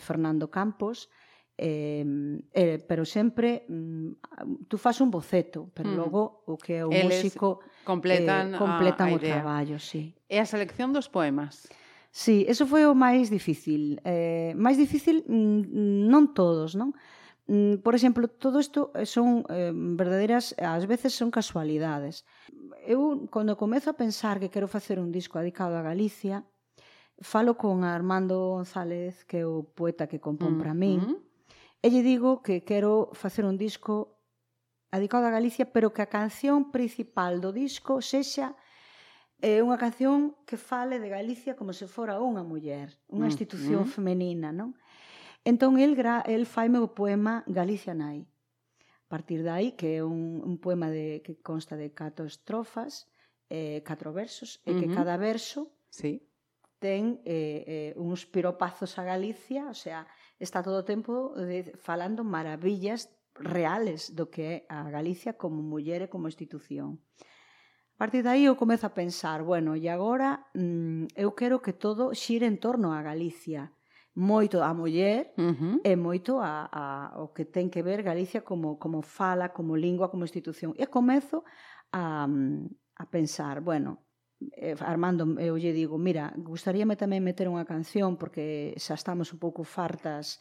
Fernando 0.03 0.51
Campos, 0.51 1.07
eh, 1.55 2.03
eh, 2.51 2.83
pero 2.83 3.07
sempre 3.07 3.63
mm, 3.63 4.67
tú 4.67 4.75
fas 4.75 4.99
un 4.99 5.07
boceto, 5.07 5.71
pero 5.71 5.91
mm. 5.91 5.95
logo 5.95 6.43
o 6.51 6.59
que 6.59 6.79
é 6.79 6.83
o 6.83 6.91
Eles 6.91 7.23
músico 7.23 7.63
completan, 7.87 8.55
eh, 8.55 8.59
completan 8.59 9.07
a, 9.07 9.11
a 9.11 9.15
o 9.15 9.19
idea. 9.23 9.39
traballo, 9.39 9.79
sí. 9.79 10.15
E 10.27 10.35
a 10.35 10.43
selección 10.43 10.91
dos 10.91 11.07
poemas? 11.07 11.71
Sí, 12.11 12.43
eso 12.51 12.67
foi 12.67 12.83
o 12.83 12.91
máis 12.91 13.31
difícil. 13.31 14.03
Eh, 14.03 14.51
máis 14.59 14.75
difícil 14.75 15.23
mm, 15.23 16.11
non 16.11 16.35
todos, 16.35 16.75
non? 16.75 16.91
Mm, 17.49 17.81
por 17.81 17.95
exemplo, 17.95 18.27
todo 18.27 18.59
isto 18.59 18.91
son 19.07 19.47
eh, 19.47 19.71
verdadeiras, 19.73 20.53
ás 20.59 20.85
veces 20.91 21.15
son 21.15 21.31
casualidades 21.31 22.27
eu 22.85 23.27
cando 23.31 23.57
comezo 23.57 23.89
a 23.89 23.97
pensar 23.97 24.39
que 24.39 24.49
quero 24.49 24.67
facer 24.67 24.99
un 24.99 25.11
disco 25.11 25.39
dedicado 25.39 25.77
a 25.77 25.81
Galicia, 25.81 26.45
falo 27.21 27.57
con 27.57 27.83
Armando 27.83 28.55
González, 28.55 29.25
que 29.25 29.43
é 29.43 29.45
o 29.45 29.63
poeta 29.63 30.07
que 30.07 30.23
compón 30.23 30.55
para 30.57 30.73
min, 30.73 31.03
mm. 31.03 31.17
e 31.83 31.87
lle 31.91 32.03
digo 32.03 32.39
que 32.39 32.63
quero 32.63 33.11
facer 33.11 33.43
un 33.43 33.59
disco 33.59 34.19
dedicado 34.91 35.27
a 35.27 35.35
Galicia, 35.35 35.67
pero 35.67 35.91
que 35.91 36.01
a 36.01 36.09
canción 36.09 36.71
principal 36.71 37.43
do 37.43 37.51
disco 37.51 37.99
sexa 37.99 38.55
é 39.39 39.63
unha 39.63 39.79
canción 39.79 40.35
que 40.43 40.59
fale 40.59 40.99
de 40.99 41.07
Galicia 41.07 41.55
como 41.55 41.71
se 41.71 41.87
fora 41.87 42.19
unha 42.19 42.43
muller, 42.43 42.91
unha 43.07 43.27
mm. 43.27 43.31
institución 43.31 43.83
mm. 43.87 43.91
femenina, 43.91 44.49
non? 44.51 44.75
Entón, 45.47 45.79
el, 45.79 45.95
gra, 45.95 46.19
el 46.27 46.43
faime 46.43 46.83
o 46.83 46.91
poema 46.91 47.47
Galicia 47.47 47.95
Nai 47.95 48.27
partir 49.09 49.41
dai 49.41 49.73
que 49.73 49.97
é 49.97 50.01
un, 50.05 50.39
un 50.45 50.55
poema 50.61 50.93
de, 50.93 51.25
que 51.25 51.41
consta 51.41 51.73
de 51.73 51.91
catro 51.91 52.29
estrofas, 52.29 53.09
eh, 53.49 53.81
catro 53.81 54.13
versos, 54.13 54.61
e 54.63 54.71
uh 54.71 54.77
-huh. 54.77 54.79
que 54.85 54.87
cada 54.93 55.17
verso 55.17 55.73
sí. 55.89 56.21
ten 56.77 57.19
eh, 57.25 57.65
eh, 57.65 57.91
uns 57.97 58.29
piropazos 58.29 58.95
a 59.01 59.03
Galicia, 59.03 59.67
o 59.67 59.75
sea, 59.75 60.05
está 60.37 60.61
todo 60.61 60.85
o 60.85 60.87
tempo 60.87 61.33
de, 61.35 61.73
falando 61.75 62.23
maravillas 62.23 63.09
reales 63.35 64.13
do 64.15 64.29
que 64.29 64.43
é 64.43 64.55
a 64.69 64.87
Galicia 64.93 65.33
como 65.33 65.65
muller 65.65 66.05
e 66.05 66.11
como 66.13 66.29
institución. 66.29 67.01
A 67.99 68.07
partir 68.07 68.23
dai 68.23 68.47
eu 68.47 68.55
comezo 68.55 68.87
a 68.87 68.95
pensar, 68.95 69.43
bueno, 69.43 69.75
e 69.75 69.91
agora 69.91 70.47
mm, 70.55 71.17
eu 71.19 71.35
quero 71.35 71.59
que 71.59 71.75
todo 71.75 72.15
xire 72.15 72.47
en 72.47 72.61
torno 72.61 72.95
a 72.95 73.03
Galicia, 73.03 73.75
moito 74.15 74.61
a 74.61 74.73
muller 74.73 75.33
uh 75.37 75.53
-huh. 75.53 75.75
e 75.83 75.95
moito 75.95 76.39
a, 76.39 76.67
a, 76.71 76.83
o 77.21 77.31
que 77.33 77.45
ten 77.45 77.69
que 77.69 77.83
ver 77.83 78.03
Galicia 78.03 78.41
como, 78.41 78.77
como 78.77 79.01
fala, 79.01 79.53
como 79.53 79.77
lingua, 79.77 80.09
como 80.09 80.25
institución. 80.25 80.73
E 80.77 80.87
comezo 80.87 81.43
a, 81.91 82.27
a 82.95 83.05
pensar, 83.09 83.61
bueno, 83.61 84.03
eh, 84.55 84.75
Armando, 84.79 85.39
eu 85.39 85.55
lle 85.57 85.73
digo, 85.73 85.97
mira, 85.97 86.33
gustaríame 86.35 86.95
tamén 86.95 87.23
meter 87.23 87.47
unha 87.47 87.67
canción 87.67 88.17
porque 88.17 88.73
xa 88.79 88.95
estamos 88.95 89.31
un 89.35 89.39
pouco 89.39 89.61
fartas 89.63 90.39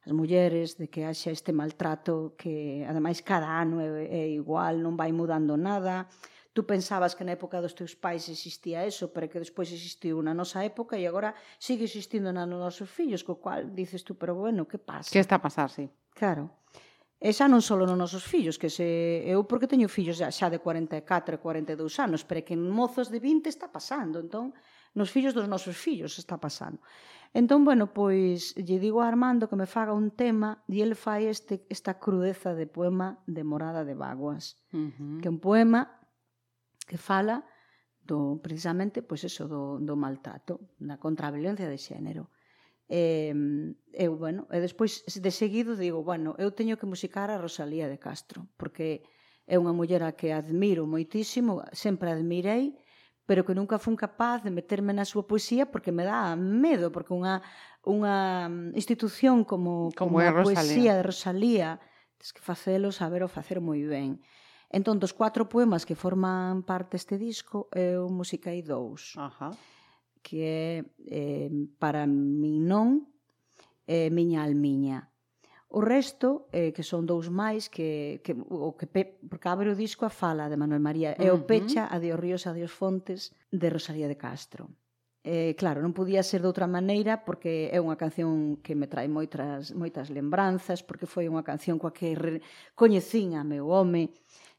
as 0.00 0.12
mulleres 0.16 0.80
de 0.80 0.88
que 0.88 1.04
haxa 1.04 1.28
este 1.30 1.52
maltrato 1.52 2.32
que 2.40 2.86
ademais 2.88 3.20
cada 3.20 3.60
ano 3.60 3.84
é, 3.84 4.08
é 4.08 4.24
igual, 4.32 4.80
non 4.80 4.96
vai 4.96 5.12
mudando 5.12 5.60
nada 5.60 6.08
tú 6.52 6.66
pensabas 6.66 7.14
que 7.14 7.22
na 7.22 7.38
época 7.38 7.62
dos 7.62 7.74
teus 7.78 7.94
pais 7.94 8.26
existía 8.26 8.82
eso, 8.82 9.14
pero 9.14 9.30
que 9.30 9.38
despois 9.38 9.70
existiu 9.70 10.18
na 10.18 10.34
nosa 10.34 10.66
época 10.66 10.98
e 10.98 11.06
agora 11.06 11.34
sigue 11.62 11.86
existindo 11.86 12.34
na 12.34 12.42
nosos 12.42 12.90
fillos, 12.90 13.22
co 13.22 13.38
cual 13.38 13.70
dices 13.70 14.02
tú, 14.02 14.18
pero 14.18 14.34
bueno, 14.34 14.66
que 14.66 14.78
pasa? 14.78 15.10
Que 15.10 15.22
está 15.22 15.38
a 15.38 15.42
pasar, 15.42 15.70
sí. 15.70 15.86
Claro. 16.10 16.50
E 17.20 17.36
xa 17.36 17.46
non 17.46 17.60
só 17.60 17.76
nos 17.76 17.92
nosos 17.94 18.24
fillos, 18.24 18.56
que 18.56 18.72
se 18.72 19.20
eu 19.28 19.44
porque 19.44 19.68
teño 19.68 19.92
fillos 19.92 20.18
xa 20.18 20.48
de 20.48 20.58
44 20.58 21.36
e 21.36 21.38
42 21.38 21.76
anos, 22.00 22.24
pero 22.24 22.40
que 22.40 22.56
en 22.56 22.64
mozos 22.64 23.12
de 23.12 23.20
20 23.20 23.46
está 23.46 23.68
pasando, 23.68 24.18
entón 24.18 24.56
nos 24.96 25.12
fillos 25.12 25.36
dos 25.36 25.46
nosos 25.46 25.76
fillos 25.76 26.18
está 26.18 26.40
pasando. 26.40 26.82
Entón, 27.30 27.62
bueno, 27.62 27.94
pois 27.94 28.58
lle 28.58 28.82
digo 28.82 29.04
a 29.04 29.06
Armando 29.06 29.46
que 29.46 29.54
me 29.54 29.70
faga 29.70 29.94
un 29.94 30.10
tema 30.10 30.64
e 30.66 30.82
ele 30.82 30.98
fai 30.98 31.30
este, 31.30 31.62
esta 31.70 32.00
crudeza 32.00 32.58
de 32.58 32.66
poema 32.66 33.22
de 33.28 33.44
Morada 33.44 33.84
de 33.84 33.94
Vaguas, 33.94 34.58
uh 34.74 34.90
-huh. 34.90 35.20
que 35.22 35.28
é 35.28 35.30
un 35.30 35.38
poema 35.38 35.99
que 36.90 36.98
fala 36.98 37.46
do 38.02 38.42
precisamente 38.42 39.06
pois 39.06 39.22
eso 39.22 39.46
do, 39.46 39.78
do 39.78 39.94
maltrato, 39.94 40.74
da 40.82 40.98
contraviolencia 40.98 41.70
de 41.70 41.78
xénero. 41.78 42.34
E, 42.90 43.30
eu, 43.94 44.18
bueno, 44.18 44.50
e 44.50 44.58
despois 44.58 45.06
de 45.06 45.30
seguido 45.30 45.78
digo, 45.78 46.02
bueno, 46.02 46.34
eu 46.42 46.50
teño 46.50 46.74
que 46.74 46.90
musicar 46.90 47.30
a 47.30 47.38
Rosalía 47.38 47.86
de 47.86 48.02
Castro, 48.02 48.50
porque 48.58 49.06
é 49.46 49.54
unha 49.54 49.70
muller 49.70 50.02
a 50.02 50.18
que 50.18 50.34
admiro 50.34 50.90
moitísimo, 50.90 51.62
sempre 51.70 52.10
admirei, 52.10 52.74
pero 53.30 53.46
que 53.46 53.54
nunca 53.54 53.78
fun 53.78 53.94
capaz 53.94 54.42
de 54.42 54.50
meterme 54.50 54.90
na 54.90 55.06
súa 55.06 55.22
poesía 55.22 55.70
porque 55.70 55.94
me 55.94 56.02
dá 56.02 56.34
medo, 56.34 56.90
porque 56.90 57.14
unha, 57.14 57.46
unha 57.86 58.50
institución 58.74 59.46
como, 59.46 59.94
como, 59.94 60.18
como 60.18 60.26
a 60.26 60.34
Rosalía. 60.34 60.42
poesía 60.42 60.92
de 60.98 61.06
Rosalía, 61.06 61.68
tens 62.18 62.34
que 62.34 62.42
facelo, 62.42 62.90
saber 62.90 63.22
o 63.22 63.30
facer 63.30 63.62
moi 63.62 63.86
ben. 63.86 64.18
Entón, 64.70 65.02
dos 65.02 65.10
cuatro 65.10 65.50
poemas 65.50 65.82
que 65.82 65.98
forman 65.98 66.62
parte 66.62 66.94
este 66.94 67.18
disco, 67.18 67.66
eu 67.74 68.06
musicai 68.06 68.62
dous. 68.62 69.18
Ajá. 69.18 69.50
Que 70.22 70.38
é 70.46 70.70
eh, 71.10 71.50
Para 71.82 72.06
min 72.06 72.70
non, 72.70 73.10
eh, 73.90 74.14
Miña 74.14 74.46
almiña. 74.46 75.10
O 75.70 75.82
resto, 75.82 76.46
eh, 76.50 76.70
que 76.74 76.82
son 76.82 77.06
dous 77.06 77.30
máis, 77.30 77.70
que, 77.70 78.22
que, 78.22 78.34
o 78.34 78.74
que 78.78 78.86
pe, 78.86 79.18
porque 79.26 79.50
abre 79.50 79.70
o 79.70 79.78
disco 79.78 80.06
a 80.06 80.10
fala 80.10 80.50
de 80.50 80.58
Manuel 80.58 80.82
María 80.82 81.14
uh 81.14 81.22
-huh. 81.22 81.34
o 81.34 81.46
pecha 81.46 81.86
a 81.86 81.98
de 82.02 82.14
os 82.14 82.18
ríos 82.18 82.46
a 82.46 82.54
de 82.54 82.62
os 82.66 82.74
fontes 82.74 83.34
de 83.50 83.70
Rosalía 83.70 84.06
de 84.06 84.18
Castro. 84.18 84.70
Eh, 85.22 85.54
claro, 85.54 85.84
non 85.84 85.92
podía 85.92 86.24
ser 86.24 86.40
de 86.40 86.50
outra 86.50 86.64
maneira 86.64 87.28
porque 87.28 87.68
é 87.70 87.78
unha 87.78 87.94
canción 87.94 88.58
que 88.64 88.72
me 88.74 88.88
trae 88.88 89.04
moitas 89.06 89.70
moitas 89.76 90.08
lembranzas, 90.08 90.80
porque 90.82 91.06
foi 91.06 91.28
unha 91.28 91.44
canción 91.46 91.76
coa 91.78 91.92
que 91.94 92.16
coñecín 92.74 93.38
a 93.38 93.44
meu 93.44 93.68
home, 93.68 94.10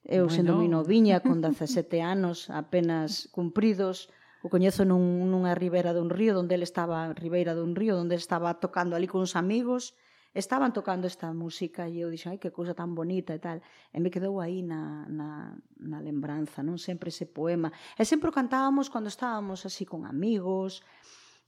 Eu 0.04 0.26
bueno. 0.26 0.36
sendo 0.36 0.52
moi 0.58 0.70
noviña, 0.70 1.22
con 1.22 1.42
17 1.46 2.02
anos 2.02 2.50
apenas 2.50 3.30
cumpridos, 3.30 4.10
o 4.42 4.50
coñezo 4.50 4.82
nun, 4.84 5.30
nunha 5.30 5.54
ribeira 5.54 5.94
dun 5.94 6.10
río, 6.10 6.34
onde 6.42 6.58
ele 6.58 6.66
estaba, 6.66 7.14
ribeira 7.14 7.54
dun 7.54 7.78
río, 7.78 8.02
onde 8.02 8.18
estaba 8.18 8.58
tocando 8.58 8.98
ali 8.98 9.06
cuns 9.06 9.38
amigos, 9.38 9.94
estaban 10.34 10.74
tocando 10.74 11.06
esta 11.06 11.34
música 11.34 11.86
e 11.90 12.02
eu 12.02 12.10
dixo, 12.10 12.32
ai, 12.32 12.40
que 12.40 12.50
cousa 12.50 12.74
tan 12.74 12.96
bonita 12.96 13.36
e 13.36 13.42
tal. 13.44 13.62
E 13.94 13.98
me 14.00 14.10
quedou 14.10 14.40
aí 14.42 14.64
na, 14.64 15.06
na, 15.06 15.54
na 15.78 16.00
lembranza, 16.00 16.64
non 16.64 16.80
sempre 16.80 17.14
ese 17.14 17.28
poema. 17.30 17.70
E 18.00 18.04
sempre 18.08 18.32
o 18.32 18.34
cantábamos 18.34 18.90
cando 18.90 19.12
estábamos 19.12 19.68
así 19.68 19.86
con 19.86 20.08
amigos, 20.08 20.82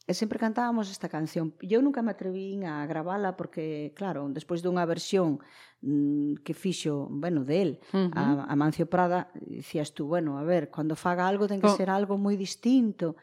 E 0.03 0.11
sempre 0.11 0.35
cantábamos 0.35 0.91
esta 0.91 1.07
canción. 1.07 1.55
Eu 1.63 1.79
nunca 1.79 2.03
me 2.03 2.11
atrevín 2.11 2.67
a 2.67 2.83
gravala 2.83 3.39
porque, 3.39 3.95
claro, 3.95 4.27
despois 4.27 4.59
dunha 4.59 4.83
versión 4.83 5.39
mm, 5.79 6.43
que 6.43 6.51
fixo, 6.51 7.07
bueno, 7.07 7.47
del, 7.47 7.79
uh 7.95 8.11
-huh. 8.11 8.43
a, 8.43 8.51
a 8.51 8.55
Mancio 8.59 8.91
Prada, 8.91 9.31
dicías 9.39 9.95
tú, 9.95 10.11
bueno, 10.11 10.35
a 10.35 10.43
ver, 10.43 10.67
cando 10.67 10.99
faga 10.99 11.23
algo 11.23 11.47
ten 11.47 11.63
que 11.63 11.71
oh. 11.71 11.79
ser 11.79 11.87
algo 11.87 12.19
moi 12.19 12.35
distinto. 12.35 13.15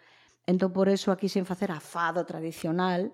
Entón, 0.48 0.72
por 0.72 0.88
eso, 0.88 1.12
aquí 1.12 1.28
sen 1.28 1.44
facer 1.44 1.68
a 1.68 1.84
fado 1.84 2.24
tradicional, 2.24 3.12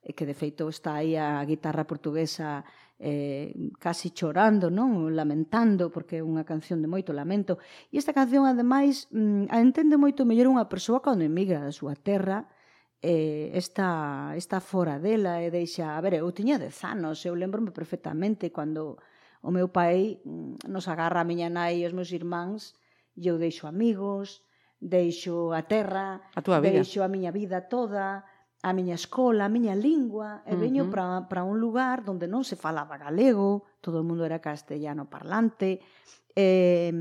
eh, 0.00 0.16
que 0.16 0.24
de 0.24 0.32
feito 0.32 0.64
está 0.72 0.96
aí 0.96 1.20
a 1.20 1.44
guitarra 1.44 1.84
portuguesa 1.84 2.64
eh, 2.96 3.52
casi 3.76 4.08
chorando, 4.16 4.72
non? 4.72 5.12
lamentando, 5.12 5.92
porque 5.92 6.18
é 6.18 6.24
unha 6.24 6.48
canción 6.48 6.80
de 6.80 6.88
moito 6.88 7.12
lamento. 7.12 7.60
E 7.92 8.00
esta 8.00 8.16
canción, 8.16 8.48
ademais, 8.48 9.04
mm, 9.12 9.52
a 9.52 9.60
entende 9.60 10.00
moito 10.00 10.24
mellor 10.24 10.48
unha 10.48 10.64
persoa 10.64 11.04
cando 11.04 11.28
emigra 11.28 11.60
da 11.60 11.76
súa 11.76 11.92
terra, 11.92 12.48
eh, 13.06 13.54
está, 13.54 14.34
está 14.34 14.58
fora 14.58 14.98
dela 14.98 15.38
e 15.38 15.54
deixa... 15.54 15.94
A 15.94 16.00
ver, 16.02 16.18
eu 16.18 16.26
tiña 16.34 16.58
dez 16.58 16.82
anos, 16.82 17.22
eu 17.22 17.38
lembro-me 17.38 17.70
perfectamente 17.70 18.50
cando 18.50 18.98
o 19.46 19.50
meu 19.54 19.70
pai 19.70 20.18
mm, 20.26 20.66
nos 20.66 20.90
agarra 20.90 21.22
a 21.22 21.28
miña 21.28 21.46
nai 21.46 21.78
e 21.78 21.86
os 21.86 21.94
meus 21.94 22.10
irmáns 22.10 22.74
e 23.14 23.30
eu 23.30 23.38
deixo 23.38 23.70
amigos, 23.70 24.42
deixo 24.82 25.54
a 25.54 25.62
terra, 25.62 26.20
a 26.34 26.42
tua 26.42 26.58
vida. 26.58 26.82
deixo 26.82 26.98
a 27.06 27.08
miña 27.08 27.30
vida 27.30 27.70
toda, 27.70 28.26
a 28.66 28.70
miña 28.74 28.98
escola, 28.98 29.46
a 29.46 29.52
miña 29.54 29.78
lingua, 29.78 30.42
e 30.42 30.58
veño 30.58 30.84
uh 30.84 30.90
-huh. 30.90 31.30
para 31.30 31.46
un 31.46 31.62
lugar 31.62 32.02
onde 32.10 32.26
non 32.26 32.42
se 32.42 32.58
falaba 32.58 32.98
galego, 32.98 33.70
todo 33.78 34.02
o 34.02 34.06
mundo 34.08 34.26
era 34.26 34.42
castellano 34.42 35.06
parlante, 35.06 35.78
eh, 36.36 36.92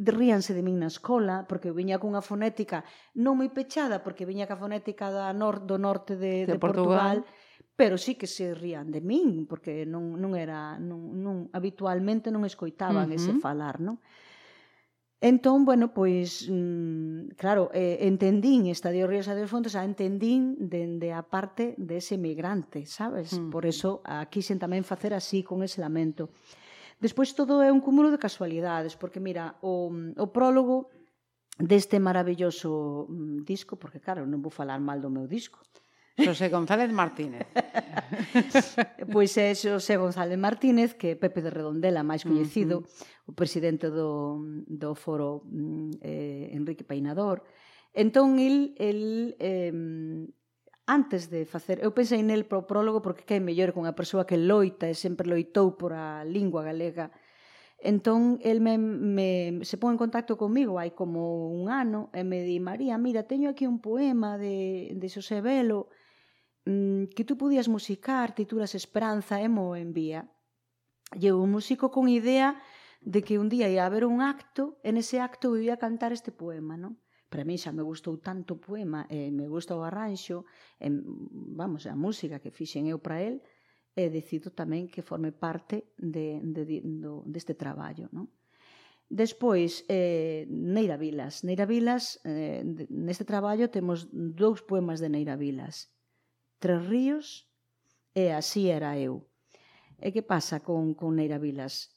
ríanse 0.00 0.56
de 0.56 0.64
min 0.64 0.80
na 0.80 0.88
escola 0.88 1.44
porque 1.44 1.68
eu 1.68 1.76
viña 1.76 2.00
cunha 2.00 2.24
fonética 2.24 2.80
non 3.12 3.36
moi 3.36 3.52
pechada 3.52 4.00
porque 4.00 4.24
viña 4.24 4.48
ca 4.48 4.56
fonética 4.56 5.12
da 5.12 5.28
nor, 5.36 5.60
do 5.68 5.76
norte 5.76 6.16
de, 6.16 6.48
de, 6.48 6.56
de 6.56 6.58
Portugal, 6.58 7.20
Portugal 7.20 7.48
pero 7.76 8.00
sí 8.00 8.16
que 8.16 8.24
se 8.24 8.56
rían 8.56 8.88
de 8.88 9.04
min 9.04 9.44
porque 9.44 9.84
non, 9.84 10.16
non 10.16 10.32
era 10.32 10.80
non, 10.80 11.20
non 11.20 11.52
habitualmente 11.52 12.32
non 12.32 12.48
escoitaban 12.48 13.04
uh 13.04 13.12
-huh. 13.12 13.20
ese 13.20 13.32
falar 13.36 13.84
non? 13.84 14.00
Entón, 15.20 15.66
bueno, 15.68 15.92
pois, 15.92 16.48
mm, 16.48 17.36
claro, 17.36 17.68
eh, 17.76 18.08
entendín 18.08 18.64
esta 18.72 18.88
de 18.88 19.04
Ríos 19.04 19.28
a 19.28 19.36
dos 19.36 19.52
Fontes, 19.52 19.76
a 19.76 19.84
entendín 19.84 20.56
dende 20.56 21.12
a 21.12 21.20
parte 21.28 21.76
dese 21.76 22.16
de 22.16 22.24
migrante, 22.24 22.88
sabes? 22.88 23.36
Mm. 23.36 23.52
Por 23.52 23.68
eso, 23.68 24.00
aquí 24.08 24.40
sen 24.40 24.56
tamén 24.56 24.80
facer 24.80 25.12
así, 25.12 25.44
con 25.44 25.60
ese 25.60 25.84
lamento. 25.84 26.32
Despois 27.00 27.32
todo 27.32 27.64
é 27.64 27.72
un 27.72 27.80
cúmulo 27.80 28.12
de 28.12 28.20
casualidades, 28.20 28.94
porque 28.94 29.24
mira, 29.24 29.56
o, 29.64 29.88
o 30.20 30.26
prólogo 30.28 30.92
deste 31.56 31.96
maravilloso 31.96 33.08
mm, 33.08 33.48
disco, 33.48 33.80
porque 33.80 34.04
claro, 34.04 34.28
non 34.28 34.44
vou 34.44 34.52
falar 34.52 34.78
mal 34.78 35.00
do 35.00 35.08
meu 35.08 35.24
disco, 35.24 35.64
Xosé 36.20 36.48
González 36.48 36.92
Martínez. 36.92 37.46
pois 39.14 39.32
é 39.40 39.54
Xosé 39.56 39.96
González 39.96 40.36
Martínez, 40.36 40.92
que 40.94 41.16
é 41.16 41.20
Pepe 41.20 41.40
de 41.40 41.50
Redondela, 41.50 42.04
máis 42.04 42.22
coñecido, 42.24 42.76
uh 42.78 42.84
-huh. 42.84 43.30
o 43.30 43.32
presidente 43.32 43.88
do, 43.88 44.44
do 44.68 44.92
foro 44.92 45.48
mm, 45.48 46.04
eh, 46.04 46.52
Enrique 46.52 46.84
Peinador. 46.84 47.40
Entón, 47.96 48.38
el, 48.38 48.76
el 48.78 49.00
eh, 49.40 49.72
antes 50.90 51.30
de 51.30 51.46
facer, 51.46 51.78
eu 51.86 51.94
pensei 51.94 52.18
nel 52.26 52.42
para 52.50 52.58
o 52.58 52.66
prólogo 52.66 52.98
porque 52.98 53.22
que 53.22 53.38
é 53.38 53.40
mellor 53.40 53.70
con 53.70 53.86
a 53.86 53.94
persoa 53.94 54.26
que 54.26 54.34
loita 54.34 54.90
e 54.90 54.98
sempre 54.98 55.30
loitou 55.30 55.78
por 55.78 55.94
a 55.94 56.26
lingua 56.26 56.66
galega. 56.66 57.14
Entón, 57.78 58.42
el 58.42 58.58
me, 58.60 58.76
me, 58.76 59.30
se 59.62 59.78
pon 59.78 59.94
en 59.94 60.02
contacto 60.02 60.34
comigo 60.34 60.82
hai 60.82 60.90
como 60.90 61.48
un 61.48 61.70
ano 61.70 62.10
e 62.10 62.26
me 62.26 62.42
di, 62.42 62.58
María, 62.58 62.98
mira, 62.98 63.30
teño 63.30 63.48
aquí 63.48 63.64
un 63.70 63.78
poema 63.78 64.36
de, 64.36 64.90
de 64.98 65.06
Xosé 65.08 65.38
Belo 65.40 65.88
mm, 66.66 67.14
que 67.14 67.24
tú 67.24 67.38
podías 67.38 67.70
musicar, 67.70 68.34
titulas 68.34 68.74
Esperanza 68.74 69.38
e 69.40 69.48
mo 69.48 69.78
envía. 69.78 70.26
E 71.14 71.30
eu 71.30 71.38
músico 71.46 71.94
con 71.94 72.10
idea 72.10 72.58
de 73.00 73.22
que 73.22 73.38
un 73.38 73.48
día 73.48 73.70
ia 73.70 73.86
haber 73.86 74.04
un 74.04 74.20
acto 74.20 74.76
e 74.82 74.90
nese 74.92 75.22
acto 75.22 75.54
eu 75.54 75.62
ia 75.62 75.80
cantar 75.80 76.10
este 76.12 76.34
poema, 76.34 76.74
non? 76.76 76.98
para 77.30 77.46
mí 77.46 77.56
xa 77.56 77.70
me 77.70 77.86
gustou 77.86 78.18
tanto 78.18 78.58
o 78.58 78.60
poema, 78.60 79.06
e 79.06 79.30
me 79.30 79.46
gusta 79.46 79.78
o 79.78 79.86
arranxo, 79.86 80.44
e, 80.82 80.90
vamos, 81.54 81.86
a 81.86 81.94
música 81.94 82.42
que 82.42 82.50
fixen 82.50 82.90
eu 82.90 82.98
para 82.98 83.22
el, 83.22 83.38
e 83.94 84.10
decido 84.10 84.50
tamén 84.50 84.90
que 84.90 85.06
forme 85.06 85.30
parte 85.30 85.94
de, 85.94 86.42
de, 86.42 86.62
de 86.66 86.76
do, 86.82 87.22
deste 87.26 87.54
traballo, 87.54 88.10
non? 88.10 88.26
Despois, 89.10 89.82
eh, 89.90 90.46
Neira 90.46 90.94
Vilas. 90.94 91.42
Neira 91.42 91.66
Vilas, 91.66 92.22
eh, 92.22 92.62
neste 92.90 93.26
traballo 93.26 93.66
temos 93.66 94.06
dous 94.14 94.62
poemas 94.62 95.02
de 95.02 95.10
Neira 95.10 95.34
Vilas. 95.34 95.90
Tres 96.62 96.86
ríos 96.86 97.50
e 98.14 98.30
así 98.30 98.70
era 98.70 98.94
eu. 98.94 99.26
E 99.98 100.14
que 100.14 100.22
pasa 100.22 100.62
con, 100.62 100.94
con 100.94 101.18
Neira 101.18 101.42
Vilas? 101.42 101.90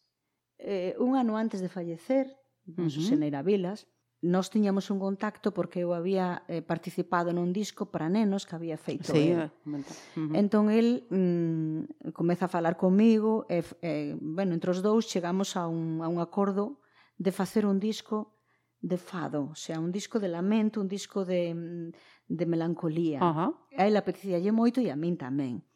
Eh, 0.58 0.98
un 0.98 1.14
ano 1.14 1.38
antes 1.38 1.62
de 1.62 1.70
fallecer, 1.70 2.34
uh 2.66 2.90
-huh. 2.90 3.18
Neira 3.22 3.46
Vilas, 3.46 3.86
nós 4.24 4.48
tiñamos 4.48 4.88
un 4.88 5.04
contacto 5.04 5.52
porque 5.52 5.84
eu 5.84 5.92
había 5.92 6.48
eh, 6.48 6.64
participado 6.64 7.36
nun 7.36 7.52
disco 7.52 7.92
para 7.92 8.08
nenos 8.08 8.48
que 8.48 8.56
había 8.56 8.80
feito 8.80 9.12
sí, 9.12 9.36
el. 9.36 9.52
Uh 9.68 9.84
-huh. 9.84 10.32
Entón 10.40 10.72
el 10.72 11.04
mm, 11.12 12.16
comeza 12.16 12.48
a 12.48 12.54
falar 12.56 12.80
comigo 12.80 13.44
e, 13.52 13.68
e 13.84 14.16
bueno, 14.16 14.56
entre 14.56 14.72
os 14.72 14.80
dous 14.80 15.12
chegamos 15.12 15.60
a 15.60 15.68
un, 15.68 16.00
a 16.00 16.08
un 16.08 16.24
acordo 16.24 16.80
de 17.20 17.36
facer 17.36 17.68
un 17.68 17.84
disco 17.84 18.40
de 18.80 18.96
fado, 18.96 19.52
o 19.52 19.56
sea, 19.60 19.80
un 19.80 19.92
disco 19.92 20.20
de 20.20 20.32
lamento, 20.32 20.80
un 20.80 20.88
disco 20.88 21.28
de, 21.28 21.52
mm, 21.52 21.92
de 22.32 22.46
melancolía. 22.48 23.20
Uh 23.20 23.36
-huh. 23.36 23.52
A 23.76 23.84
ela 23.84 24.00
apetecíalle 24.00 24.56
moito 24.56 24.80
e 24.80 24.88
a 24.88 24.96
min 24.96 25.20
tamén. 25.20 25.68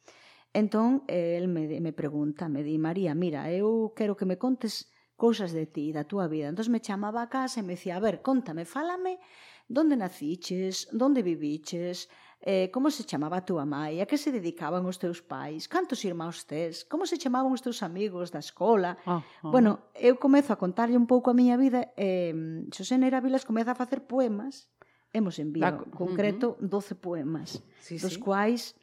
Entón, 0.56 1.04
eh, 1.12 1.36
el 1.36 1.52
me, 1.52 1.68
me 1.84 1.92
pregunta, 1.92 2.48
me 2.48 2.64
di, 2.64 2.80
María, 2.80 3.12
mira, 3.12 3.52
eu 3.52 3.92
quero 3.92 4.16
que 4.16 4.24
me 4.24 4.40
contes 4.40 4.88
cousas 5.18 5.52
de 5.52 5.66
ti, 5.66 5.92
da 5.92 6.06
túa 6.06 6.30
vida. 6.30 6.48
Entón 6.48 6.70
me 6.70 6.80
chamaba 6.80 7.26
a 7.26 7.30
casa 7.34 7.60
e 7.60 7.66
me 7.66 7.76
dicía, 7.76 7.98
a 7.98 8.04
ver, 8.06 8.22
contame, 8.22 8.64
fálame, 8.64 9.18
donde 9.68 9.98
naciches, 9.98 10.88
donde 10.94 11.26
viviches, 11.26 12.08
eh, 12.42 12.70
como 12.72 12.92
se 12.92 13.04
chamaba 13.04 13.42
a 13.42 13.46
túa 13.46 13.66
mãe, 13.66 14.00
a 14.00 14.06
que 14.06 14.16
se 14.16 14.32
dedicaban 14.32 14.86
os 14.86 15.02
teus 15.02 15.26
pais, 15.26 15.66
cantos 15.66 16.06
irmãos 16.06 16.46
tes, 16.46 16.86
como 16.86 17.10
se 17.10 17.18
chamaban 17.18 17.52
os 17.52 17.66
teus 17.66 17.82
amigos 17.82 18.30
da 18.30 18.40
escola. 18.40 18.96
Ah, 19.10 19.26
ah. 19.42 19.50
Bueno, 19.50 19.90
eu 19.98 20.22
comezo 20.22 20.54
a 20.54 20.62
contarlle 20.62 20.96
un 20.96 21.10
pouco 21.10 21.34
a 21.34 21.38
miña 21.38 21.58
vida 21.58 21.92
e 21.98 22.32
eh, 22.32 22.70
Xosena 22.70 23.10
Vilas 23.20 23.44
comeza 23.44 23.74
a 23.74 23.80
facer 23.82 24.06
poemas, 24.06 24.70
hemos 25.12 25.42
envío, 25.42 25.66
da, 25.66 25.82
uh-huh. 25.82 25.92
concreto, 25.92 26.56
uh 26.56 26.62
-huh. 26.62 26.94
12 26.94 26.96
poemas, 27.02 27.66
sí, 27.82 27.98
dos 27.98 28.16
sí. 28.16 28.22
quais 28.22 28.78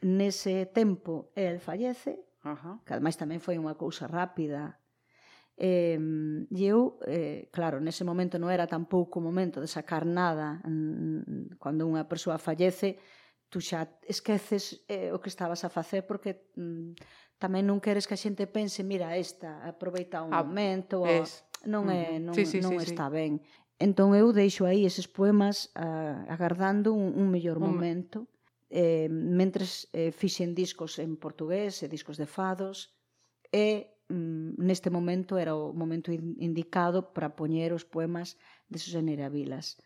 nese 0.00 0.64
tempo 0.66 1.28
el 1.36 1.60
fallece, 1.60 2.24
uh 2.42 2.56
-huh. 2.56 2.74
que 2.88 2.96
ademais 2.96 3.20
tamén 3.20 3.38
foi 3.44 3.60
unha 3.60 3.76
cousa 3.76 4.08
rápida, 4.08 4.80
E, 5.54 5.94
e 6.50 6.60
eu, 6.66 6.98
eh, 7.06 7.46
claro, 7.54 7.78
nese 7.78 8.02
momento 8.02 8.42
non 8.42 8.50
era 8.50 8.66
tampouco 8.66 9.22
o 9.22 9.26
momento 9.26 9.62
de 9.62 9.70
sacar 9.70 10.02
nada 10.02 10.58
cando 11.62 11.86
unha 11.86 12.02
persoa 12.10 12.42
fallece 12.42 12.98
tú 13.46 13.62
xa 13.62 13.86
esqueces 14.02 14.82
eh, 14.90 15.14
o 15.14 15.22
que 15.22 15.30
estabas 15.30 15.62
a 15.62 15.70
facer 15.70 16.02
porque 16.10 16.50
mm, 16.58 16.98
tamén 17.38 17.70
non 17.70 17.78
queres 17.78 18.10
que 18.10 18.18
a 18.18 18.20
xente 18.20 18.50
pense 18.50 18.82
mira 18.82 19.14
esta, 19.14 19.62
aproveita 19.62 20.26
un 20.26 20.34
ah, 20.34 20.42
momento 20.42 21.06
es. 21.06 21.46
Non, 21.62 21.86
é, 21.86 22.18
non, 22.18 22.34
sí, 22.34 22.50
sí, 22.50 22.58
non 22.58 22.74
sí, 22.74 22.90
está 22.90 23.06
sí. 23.06 23.14
ben 23.14 23.32
entón 23.78 24.10
eu 24.18 24.34
deixo 24.34 24.66
aí 24.66 24.82
eses 24.82 25.06
poemas 25.06 25.70
ah, 25.78 26.26
agardando 26.26 26.90
un, 26.90 27.14
un 27.14 27.30
mellor 27.30 27.62
un... 27.62 27.70
momento 27.70 28.26
eh, 28.74 29.06
mentres 29.06 29.86
eh, 29.94 30.10
fixen 30.10 30.50
discos 30.50 30.98
en 30.98 31.14
portugués 31.14 31.78
e 31.78 31.86
discos 31.86 32.18
de 32.18 32.26
fados 32.26 32.90
e 33.54 33.93
Mm, 34.08 34.60
neste 34.60 34.90
momento 34.90 35.38
era 35.40 35.56
o 35.56 35.72
momento 35.72 36.12
indicado 36.12 37.14
para 37.16 37.32
poñer 37.32 37.72
os 37.72 37.88
poemas 37.88 38.36
de 38.68 38.78
Susana 38.78 39.32
Vilas, 39.32 39.80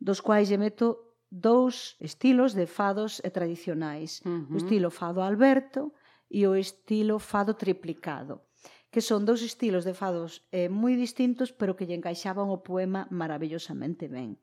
dos 0.00 0.24
quais 0.24 0.48
lle 0.48 0.56
meto 0.56 1.12
dous 1.28 2.00
estilos 2.00 2.56
de 2.56 2.66
fados 2.66 3.20
e 3.20 3.28
tradicionais, 3.30 4.24
uh 4.24 4.48
-huh. 4.48 4.54
o 4.54 4.56
estilo 4.56 4.90
fado 4.90 5.20
Alberto 5.20 5.92
e 6.32 6.48
o 6.48 6.56
estilo 6.56 7.20
fado 7.20 7.52
triplicado, 7.54 8.48
que 8.90 9.04
son 9.04 9.28
dous 9.28 9.44
estilos 9.44 9.84
de 9.84 9.94
fados 9.94 10.42
eh, 10.50 10.72
moi 10.72 10.96
distintos, 10.96 11.52
pero 11.52 11.76
que 11.76 11.86
lle 11.86 12.00
encaixaban 12.00 12.48
o 12.48 12.64
poema 12.64 13.06
maravillosamente 13.12 14.08
ben. 14.08 14.40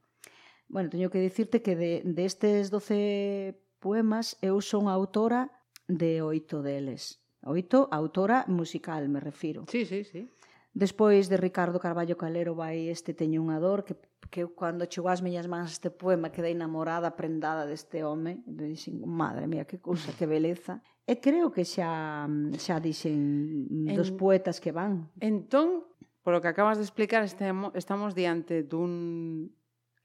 Bueno, 0.69 0.93
teño 0.93 1.10
que 1.10 1.25
dicirte 1.25 1.65
que 1.65 1.75
de, 1.75 1.91
de 2.06 2.23
estes 2.23 2.69
12 2.69 3.58
poemas 3.80 4.38
eu 4.45 4.62
son 4.62 4.88
autora 4.88 5.49
de 5.88 6.21
oito 6.21 6.62
deles. 6.62 7.23
Oito, 7.47 7.88
autora 7.91 8.43
musical, 8.47 9.07
me 9.07 9.19
refiro. 9.19 9.63
Sí, 9.71 9.86
sí, 9.86 10.03
sí. 10.03 10.27
Despois 10.77 11.27
de 11.27 11.38
Ricardo 11.38 11.79
Carballo 11.79 12.17
Calero 12.17 12.53
vai 12.53 12.86
este 12.93 13.17
Teño 13.17 13.41
unha 13.41 13.57
dor, 13.57 13.81
que, 13.81 13.97
que 14.29 14.45
cando 14.53 14.86
chegou 14.86 15.10
as 15.10 15.25
miñas 15.25 15.49
mans 15.49 15.73
este 15.73 15.89
poema 15.89 16.29
quedei 16.29 16.53
enamorada, 16.53 17.17
prendada 17.17 17.65
deste 17.65 18.05
home. 18.05 18.45
E 18.45 18.51
dixen, 18.53 19.01
madre 19.01 19.49
mía, 19.49 19.65
que 19.65 19.81
cousa, 19.81 20.13
que 20.13 20.29
beleza. 20.29 20.77
E 21.10 21.17
creo 21.17 21.49
que 21.49 21.65
xa, 21.65 22.29
xa 22.62 22.77
dixen 22.77 23.89
en, 23.89 23.97
dos 23.97 24.13
poetas 24.13 24.62
que 24.62 24.69
van. 24.69 25.10
Entón, 25.17 25.81
polo 26.21 26.45
que 26.45 26.53
acabas 26.53 26.77
de 26.77 26.86
explicar, 26.86 27.25
estemo, 27.25 27.73
estamos 27.73 28.13
diante 28.13 28.62
dun 28.62 29.49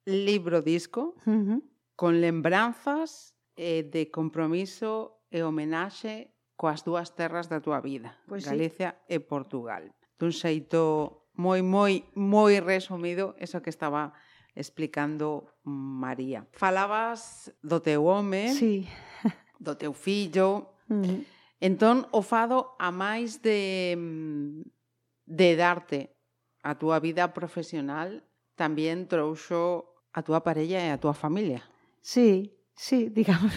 libro 0.08 0.64
disco 0.64 1.20
uh 1.28 1.36
-huh. 1.36 1.60
con 2.00 2.24
lembranzas 2.24 3.36
eh, 3.60 3.84
de 3.84 4.08
compromiso 4.08 5.20
e 5.28 5.44
homenaxe 5.44 6.31
coas 6.62 6.86
dúas 6.86 7.18
terras 7.18 7.50
da 7.50 7.58
túa 7.58 7.82
vida, 7.82 8.14
pois 8.30 8.46
Galicia 8.46 8.94
sí. 8.94 9.18
e 9.18 9.18
Portugal. 9.18 9.90
Dun 10.14 10.30
xeito 10.30 11.26
moi, 11.34 11.58
moi, 11.58 12.06
moi 12.14 12.54
resumido 12.62 13.34
eso 13.42 13.58
que 13.58 13.74
estaba 13.74 14.14
explicando 14.54 15.50
María. 15.66 16.46
Falabas 16.54 17.50
do 17.66 17.82
teu 17.82 18.06
home, 18.06 18.54
sí. 18.54 18.86
do 19.58 19.74
teu 19.74 19.90
fillo, 19.90 20.78
mm. 20.86 21.58
entón 21.58 22.06
o 22.14 22.22
fado 22.22 22.78
a 22.78 22.94
máis 22.94 23.42
de, 23.42 23.98
de 25.26 25.48
darte 25.58 26.14
a 26.62 26.78
túa 26.78 27.02
vida 27.02 27.34
profesional, 27.34 28.22
tamén 28.54 29.10
trouxo 29.10 29.90
a 30.14 30.22
túa 30.22 30.46
parella 30.46 30.78
e 30.78 30.94
a 30.94 31.00
túa 31.02 31.10
familia. 31.10 31.66
Sí, 31.98 32.54
Sí, 32.82 33.10
digamos, 33.14 33.52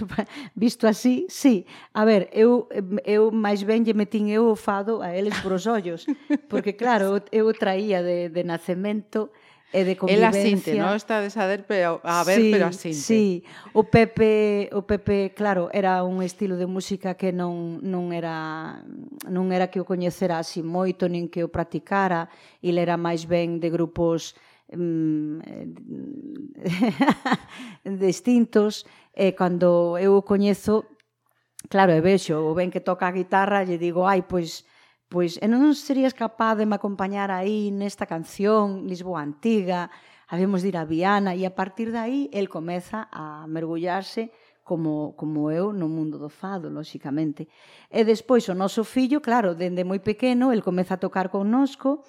visto 0.53 0.87
así, 0.87 1.25
sí. 1.29 1.65
A 1.93 2.05
ver, 2.05 2.29
eu, 2.31 2.69
eu 3.03 3.33
máis 3.33 3.65
ben 3.65 3.81
lle 3.81 3.97
metín 3.97 4.29
eu 4.29 4.53
o 4.53 4.55
fado 4.55 5.01
a 5.01 5.17
eles 5.17 5.33
por 5.41 5.57
os 5.57 5.65
ollos, 5.65 6.05
porque 6.45 6.77
claro, 6.77 7.17
eu 7.33 7.49
traía 7.57 8.05
de, 8.05 8.29
de 8.29 8.45
nacemento 8.45 9.33
e 9.73 9.81
de 9.81 9.97
convivencia. 9.97 10.29
Ela 10.29 10.61
sinte, 10.61 10.71
non? 10.77 10.93
Está 10.93 11.25
de 11.25 11.33
saber, 11.33 11.65
pero, 11.65 12.05
a 12.05 12.21
ver, 12.21 12.37
sí, 12.37 12.53
pero 12.53 12.69
a 12.69 12.73
sinte. 12.77 13.01
Sí, 13.01 13.41
o 13.73 13.89
Pepe, 13.89 14.69
o 14.77 14.85
Pepe, 14.85 15.33
claro, 15.33 15.73
era 15.73 16.05
un 16.05 16.21
estilo 16.21 16.53
de 16.53 16.69
música 16.69 17.17
que 17.17 17.33
non, 17.33 17.81
non, 17.81 18.13
era, 18.13 18.85
non 19.25 19.49
era 19.49 19.73
que 19.73 19.81
o 19.81 19.89
coñecera 19.89 20.37
así 20.37 20.61
moito, 20.61 21.09
nin 21.09 21.33
que 21.33 21.41
o 21.41 21.49
practicara, 21.49 22.29
ele 22.61 22.77
era 22.77 22.93
máis 22.93 23.25
ben 23.25 23.57
de 23.57 23.73
grupos 23.73 24.37
distintos 27.85 28.85
e 29.15 29.31
cando 29.33 29.97
eu 29.97 30.19
o 30.19 30.25
coñezo 30.27 30.85
claro, 31.69 31.95
e 31.95 32.01
vexo 32.01 32.35
o 32.35 32.53
ben 32.53 32.69
que 32.69 32.83
toca 32.83 33.07
a 33.07 33.15
guitarra 33.15 33.63
lle 33.63 33.77
digo, 33.77 34.05
ai, 34.05 34.23
pois 34.23 34.65
pois 35.07 35.39
e 35.39 35.47
non 35.47 35.73
serías 35.73 36.13
capaz 36.13 36.59
de 36.59 36.67
me 36.67 36.75
acompañar 36.75 37.31
aí 37.31 37.71
nesta 37.71 38.05
canción 38.05 38.85
Lisboa 38.85 39.23
Antiga 39.23 39.89
habemos 40.27 40.61
de 40.61 40.73
ir 40.73 40.77
a 40.77 40.85
Viana 40.85 41.35
e 41.35 41.45
a 41.45 41.53
partir 41.53 41.91
de 41.91 41.99
aí 41.99 42.29
el 42.33 42.49
comeza 42.49 43.07
a 43.11 43.45
mergullarse 43.47 44.31
como, 44.65 45.13
como 45.15 45.51
eu 45.51 45.71
no 45.71 45.87
mundo 45.87 46.17
do 46.17 46.27
fado, 46.27 46.73
lóxicamente. 46.73 47.47
E 47.93 48.03
despois 48.03 48.49
o 48.49 48.57
noso 48.57 48.81
fillo, 48.81 49.21
claro, 49.21 49.53
dende 49.53 49.85
moi 49.85 50.01
pequeno, 50.01 50.49
el 50.49 50.65
comeza 50.65 50.97
a 50.97 50.97
tocar 50.97 51.29
connosco, 51.29 52.01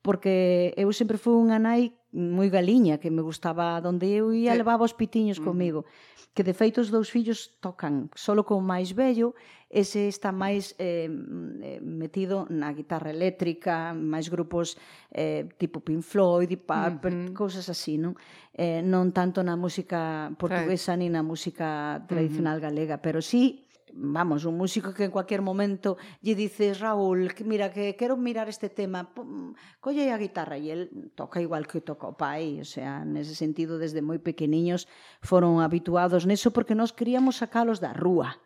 porque 0.00 0.72
eu 0.80 0.88
sempre 0.96 1.20
fui 1.20 1.36
unha 1.36 1.60
nai 1.60 1.92
moi 2.12 2.48
galiña, 2.48 2.96
que 2.96 3.12
me 3.12 3.20
gustaba 3.20 3.80
donde 3.80 4.08
eu 4.08 4.32
ia, 4.32 4.52
sí. 4.52 4.58
levaba 4.58 4.88
os 4.88 4.96
pitiños 4.96 5.40
comigo. 5.40 5.84
Que 6.32 6.44
de 6.44 6.54
feito 6.54 6.80
os 6.80 6.88
dous 6.88 7.10
fillos 7.10 7.58
tocan, 7.60 8.08
solo 8.14 8.44
con 8.46 8.64
máis 8.64 8.94
vello, 8.94 9.34
ese 9.68 10.08
está 10.08 10.32
máis 10.32 10.72
eh, 10.80 11.04
eh, 11.04 11.80
metido 11.84 12.48
na 12.48 12.72
guitarra 12.72 13.12
eléctrica, 13.12 13.92
máis 13.92 14.32
grupos 14.32 14.80
eh, 15.12 15.44
tipo 15.60 15.84
Pink 15.84 16.00
Floyd, 16.00 16.48
Deep 16.48 16.64
Purple, 16.64 17.28
mm 17.28 17.36
cousas 17.36 17.68
así, 17.68 18.00
non? 18.00 18.16
Eh, 18.56 18.80
non 18.80 19.12
tanto 19.12 19.44
na 19.44 19.58
música 19.60 20.32
portuguesa 20.40 20.96
sí. 20.96 21.04
ni 21.04 21.08
na 21.12 21.20
música 21.20 22.00
tradicional 22.08 22.56
galega, 22.58 23.04
pero 23.04 23.20
sí 23.20 23.67
vamos, 23.94 24.44
un 24.44 24.56
músico 24.56 24.94
que 24.94 25.04
en 25.04 25.10
cualquier 25.10 25.42
momento 25.42 25.96
lle 26.20 26.34
dices, 26.34 26.80
Raúl, 26.80 27.34
que 27.34 27.44
mira, 27.44 27.70
que 27.70 27.96
quero 27.96 28.16
mirar 28.16 28.48
este 28.48 28.68
tema, 28.68 29.14
pum, 29.14 29.54
colle 29.80 30.10
a 30.10 30.18
guitarra 30.18 30.56
e 30.56 30.70
el 30.70 31.12
toca 31.14 31.40
igual 31.40 31.66
que 31.66 31.80
toca 31.80 32.08
o 32.08 32.16
pai, 32.16 32.60
o 32.60 32.68
sea, 32.68 33.04
nese 33.04 33.34
sentido, 33.34 33.78
desde 33.78 34.04
moi 34.04 34.18
pequeniños 34.18 34.86
foron 35.24 35.64
habituados 35.64 36.24
neso 36.26 36.52
porque 36.52 36.76
nós 36.76 36.92
queríamos 36.92 37.40
sacalos 37.40 37.78
da 37.78 37.94
rúa, 37.94 38.36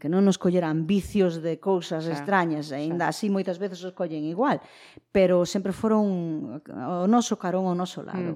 que 0.00 0.08
non 0.10 0.26
nos 0.26 0.40
colleran 0.40 0.88
vicios 0.88 1.38
de 1.38 1.62
cousas 1.62 2.08
xa, 2.08 2.16
extrañas, 2.16 2.74
aínda 2.74 3.06
así 3.06 3.30
moitas 3.30 3.62
veces 3.62 3.78
os 3.86 3.94
collen 3.94 4.26
igual, 4.26 4.58
pero 5.14 5.46
sempre 5.46 5.70
foron 5.70 6.58
o 6.64 7.06
noso 7.06 7.38
carón 7.38 7.70
o 7.70 7.74
noso 7.76 8.02
lado. 8.02 8.34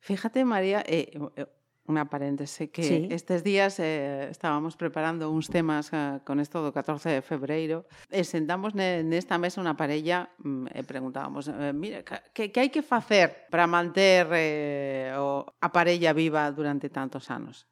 Fíjate, 0.00 0.40
María, 0.48 0.80
eh, 0.88 1.12
unha 1.90 2.06
paréntese 2.06 2.70
que 2.70 2.86
sí. 2.86 2.96
estes 3.10 3.42
días 3.42 3.82
eh, 3.82 4.30
estábamos 4.30 4.78
preparando 4.78 5.26
uns 5.28 5.50
temas 5.50 5.90
eh, 5.90 6.22
con 6.22 6.38
isto 6.38 6.62
do 6.62 6.70
14 6.70 7.18
de 7.18 7.22
febreiro 7.26 7.84
e 8.06 8.22
sentamos 8.22 8.72
ne, 8.78 9.02
nesta 9.02 9.36
mesa 9.36 9.58
unha 9.58 9.74
parella 9.74 10.30
mm, 10.38 10.70
e 10.70 10.80
preguntábamos 10.86 11.50
eh, 11.50 11.74
mira, 11.74 12.06
que, 12.06 12.54
que 12.54 12.58
hai 12.62 12.70
que 12.70 12.86
facer 12.86 13.50
para 13.50 13.66
manter 13.66 14.30
eh, 14.30 15.12
o, 15.18 15.42
a 15.42 15.68
parella 15.74 16.14
viva 16.14 16.46
durante 16.54 16.86
tantos 16.88 17.28
anos? 17.28 17.66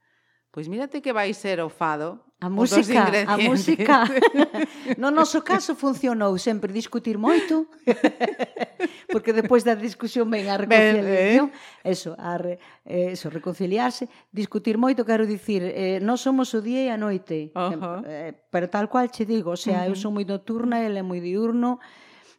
Pois 0.50 0.66
mírate 0.66 0.98
que 0.98 1.14
vai 1.14 1.30
ser 1.32 1.62
o 1.62 1.70
fado 1.70 2.27
A 2.40 2.48
música, 2.48 3.02
a 3.26 3.36
música. 3.36 4.04
No 4.96 5.10
noso 5.10 5.42
caso 5.42 5.74
funcionou 5.74 6.38
sempre 6.38 6.72
discutir 6.72 7.18
moito. 7.18 7.66
Porque 9.12 9.32
depois 9.34 9.66
da 9.66 9.74
discusión 9.74 10.30
ven 10.30 10.46
a 10.46 10.56
reconciliación, 10.56 11.50
eso, 11.82 12.14
a 12.14 12.38
re, 12.38 12.62
eh, 12.86 13.18
eso, 13.18 13.26
reconciliarse, 13.28 14.06
discutir 14.30 14.78
moito, 14.78 15.02
quero 15.02 15.26
dicir, 15.26 15.66
eh, 15.66 15.98
non 15.98 16.14
somos 16.14 16.54
o 16.54 16.62
día 16.62 16.86
e 16.86 16.90
a 16.94 16.98
noite. 17.00 17.50
Uh 17.58 17.74
-huh. 17.74 18.00
eh, 18.06 18.30
pero 18.52 18.70
tal 18.70 18.86
cual 18.86 19.10
che 19.10 19.26
digo, 19.26 19.56
o 19.56 19.60
sea, 19.60 19.90
eu 19.90 19.98
son 19.98 20.14
moi 20.14 20.22
nocturna, 20.22 20.86
ele 20.86 21.02
é 21.02 21.04
moi 21.04 21.18
diurno, 21.18 21.82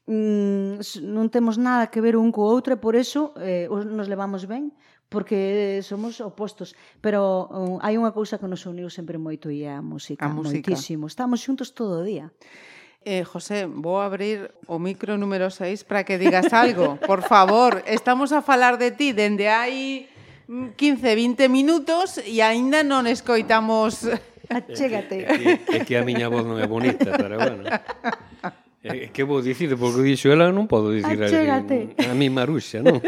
mm, 0.07 0.79
non 1.11 1.27
temos 1.27 1.59
nada 1.59 1.91
que 1.91 1.99
ver 1.99 2.15
un 2.15 2.31
co 2.31 2.47
outro 2.47 2.71
e 2.71 2.79
por 2.79 2.95
eso 2.95 3.35
eh, 3.35 3.67
nos 3.67 4.07
levamos 4.07 4.47
ben 4.47 4.71
porque 5.09 5.81
somos 5.81 6.21
opostos, 6.21 6.77
pero 7.01 7.49
um, 7.49 7.81
hai 7.81 7.97
unha 7.97 8.13
cousa 8.13 8.37
que 8.37 8.45
nos 8.45 8.63
uniu 8.69 8.93
sempre 8.93 9.17
moito 9.17 9.49
e 9.49 9.65
é 9.65 9.73
a 9.73 9.81
música, 9.81 10.25
a 10.25 10.29
música. 10.29 10.69
moitísimo. 10.69 11.09
Estamos 11.09 11.41
xuntos 11.41 11.73
todo 11.73 11.99
o 11.99 12.05
día. 12.05 12.29
Eh, 13.01 13.25
José, 13.25 13.65
vou 13.65 13.97
abrir 13.97 14.53
o 14.69 14.77
micro 14.77 15.17
número 15.17 15.49
6 15.49 15.83
para 15.83 16.05
que 16.05 16.21
digas 16.21 16.53
algo, 16.53 17.01
por 17.09 17.25
favor. 17.25 17.81
Estamos 17.89 18.29
a 18.29 18.45
falar 18.45 18.77
de 18.77 18.93
ti 18.93 19.11
dende 19.17 19.49
hai 19.49 20.05
mm, 20.45 20.77
15, 20.77 21.49
20 21.49 21.49
minutos 21.49 22.21
e 22.21 22.45
aínda 22.45 22.85
non 22.85 23.09
escoitamos 23.09 24.05
Achégate. 24.49 25.25
É 25.25 25.37
que, 25.37 25.49
é 25.77 25.79
que 25.85 25.95
a 25.97 26.03
miña 26.03 26.25
voz 26.25 26.41
non 26.41 26.57
é 26.57 26.65
bonita, 26.65 27.13
pero 27.17 27.37
bueno. 27.37 27.65
É 28.79 29.11
que 29.11 29.27
vou 29.27 29.43
dicir, 29.43 29.75
porque 29.75 29.99
dixo 30.07 30.31
ela 30.31 30.55
non 30.55 30.63
podo 30.63 30.95
dicir 30.95 31.19
a, 31.19 31.59
a 31.59 32.13
mi 32.15 32.31
Maruxa, 32.31 32.79
non? 32.79 33.03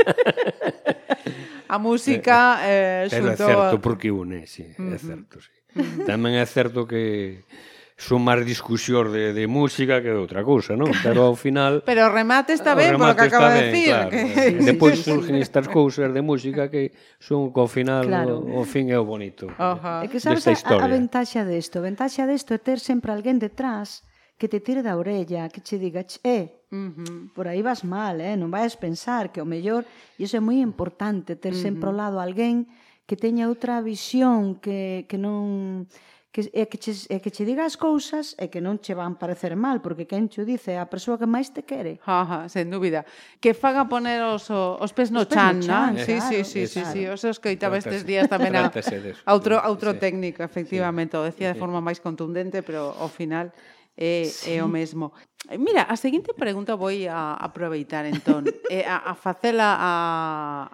a 1.72 1.78
música 1.80 2.60
eh, 2.68 3.08
eh, 3.08 3.08
eh 3.08 3.10
pero 3.10 3.32
xunto... 3.32 3.44
é 3.44 3.48
certo 3.48 3.76
porque 3.80 4.12
une, 4.12 4.44
sí, 4.44 4.68
uh 4.76 4.76
-huh. 4.76 4.96
é 4.96 4.98
certo, 5.00 5.36
sí. 5.40 5.52
Uh 5.72 5.80
-huh. 5.80 6.04
Tamén 6.04 6.36
é 6.36 6.44
certo 6.44 6.84
que 6.84 7.48
son 7.96 8.26
máis 8.28 8.44
discusión 8.44 9.14
de, 9.14 9.32
de 9.32 9.46
música 9.48 10.04
que 10.04 10.12
de 10.12 10.20
outra 10.20 10.44
cousa, 10.44 10.76
non? 10.76 10.92
Pero 11.06 11.32
ao 11.32 11.38
final... 11.38 11.80
Pero 11.88 12.10
o 12.10 12.12
remate 12.12 12.52
está 12.52 12.76
ben, 12.76 13.00
polo 13.00 13.16
que 13.16 13.30
acaba 13.30 13.56
de 13.56 13.72
decir. 13.72 13.94
Claro, 13.94 14.10
que... 14.12 14.60
Depois 14.74 15.00
surgen 15.00 15.38
estas 15.40 15.72
cousas 15.72 16.12
de 16.12 16.20
música 16.20 16.68
que 16.68 16.92
son 17.24 17.56
co 17.56 17.72
final, 17.72 18.04
claro. 18.10 18.42
o, 18.42 18.60
o 18.60 18.68
fin 18.68 18.92
é 18.92 18.98
o 19.00 19.08
bonito. 19.08 19.48
Uh 19.56 19.80
-huh. 19.80 20.04
É 20.04 20.12
que 20.12 20.20
sabes 20.20 20.44
a, 20.44 20.56
a 20.58 20.88
ventaxa 20.92 21.48
desto? 21.48 21.80
A 21.80 21.88
ventaxa 21.88 22.28
desto 22.28 22.52
é 22.52 22.60
ter 22.60 22.84
sempre 22.84 23.16
alguén 23.16 23.40
detrás 23.40 24.04
que 24.42 24.50
te 24.50 24.60
tire 24.60 24.82
da 24.82 24.98
orella, 24.98 25.50
que 25.50 25.62
che 25.62 25.78
diga, 25.78 26.04
eh, 26.24 26.66
uh 26.72 26.76
-huh. 26.76 27.30
por 27.32 27.48
aí 27.48 27.62
vas 27.62 27.84
mal, 27.84 28.20
eh? 28.20 28.36
non 28.36 28.50
vais 28.50 28.74
pensar 28.76 29.30
que 29.30 29.40
o 29.40 29.46
mellor, 29.46 29.86
e 30.18 30.26
iso 30.26 30.34
é 30.34 30.42
moi 30.42 30.58
importante, 30.58 31.38
ter 31.38 31.54
uh 31.54 31.56
-huh. 31.56 31.62
sempre 31.62 31.86
ao 31.86 31.94
lado 31.94 32.18
alguén 32.18 32.66
que 33.06 33.14
teña 33.14 33.46
outra 33.46 33.86
visión, 33.86 34.58
que, 34.58 35.06
que 35.06 35.22
non 35.22 35.86
que 36.32 36.50
é 36.56 36.66
que 36.66 36.78
che, 36.80 36.92
é 37.12 37.20
que 37.20 37.30
che 37.30 37.44
diga 37.44 37.68
as 37.68 37.76
cousas 37.76 38.34
e 38.40 38.46
eh, 38.46 38.50
que 38.50 38.64
non 38.64 38.80
che 38.80 38.96
van 38.96 39.20
parecer 39.20 39.54
mal, 39.54 39.78
porque 39.84 40.08
quen 40.08 40.26
che 40.32 40.42
o 40.42 40.46
dice 40.48 40.74
é 40.74 40.80
a 40.80 40.88
persoa 40.88 41.20
que 41.20 41.28
máis 41.28 41.52
te 41.52 41.62
quere. 41.62 42.00
Ajá, 42.02 42.48
sen 42.48 42.72
dúbida. 42.72 43.04
Que 43.44 43.54
faga 43.54 43.86
poner 43.86 44.24
os, 44.24 44.50
os 44.50 44.92
pés 44.96 45.12
no 45.12 45.22
os 45.22 45.30
chan, 45.30 45.60
no 45.60 45.68
chan, 45.68 46.00
chan 46.00 46.06
sí, 46.08 46.16
claro, 46.18 46.32
sí, 46.32 46.40
sí, 46.48 46.62
claro. 46.66 46.90
sí, 46.90 46.98
sí, 46.98 47.02
os 47.06 47.22
escoitaba 47.28 47.76
estes 47.78 48.08
días 48.08 48.26
tamén 48.32 48.56
a, 48.56 48.72
a 48.72 49.32
outro, 49.36 49.60
a 49.60 49.68
outro 49.68 49.92
sí, 49.92 50.00
técnico, 50.00 50.40
efectivamente, 50.42 51.14
sí, 51.14 51.20
o 51.20 51.28
decía 51.28 51.52
sí. 51.52 51.54
de 51.54 51.60
forma 51.60 51.84
máis 51.84 52.00
contundente, 52.00 52.64
pero 52.64 52.96
ao 52.96 53.12
final 53.12 53.52
Eh, 53.98 54.24
eh, 54.24 54.24
é, 54.24 54.26
sí. 54.26 54.52
é 54.56 54.64
o 54.64 54.68
mesmo. 54.68 55.12
Eh, 55.50 55.58
mira, 55.58 55.84
a 55.84 55.96
seguinte 55.96 56.34
pregunta 56.34 56.76
vou 56.76 56.92
a 57.10 57.36
aproveitar 57.36 58.06
entón, 58.08 58.48
é 58.70 58.84
a, 58.88 59.12
a 59.12 59.14
facela 59.16 59.76
a, 59.78 59.92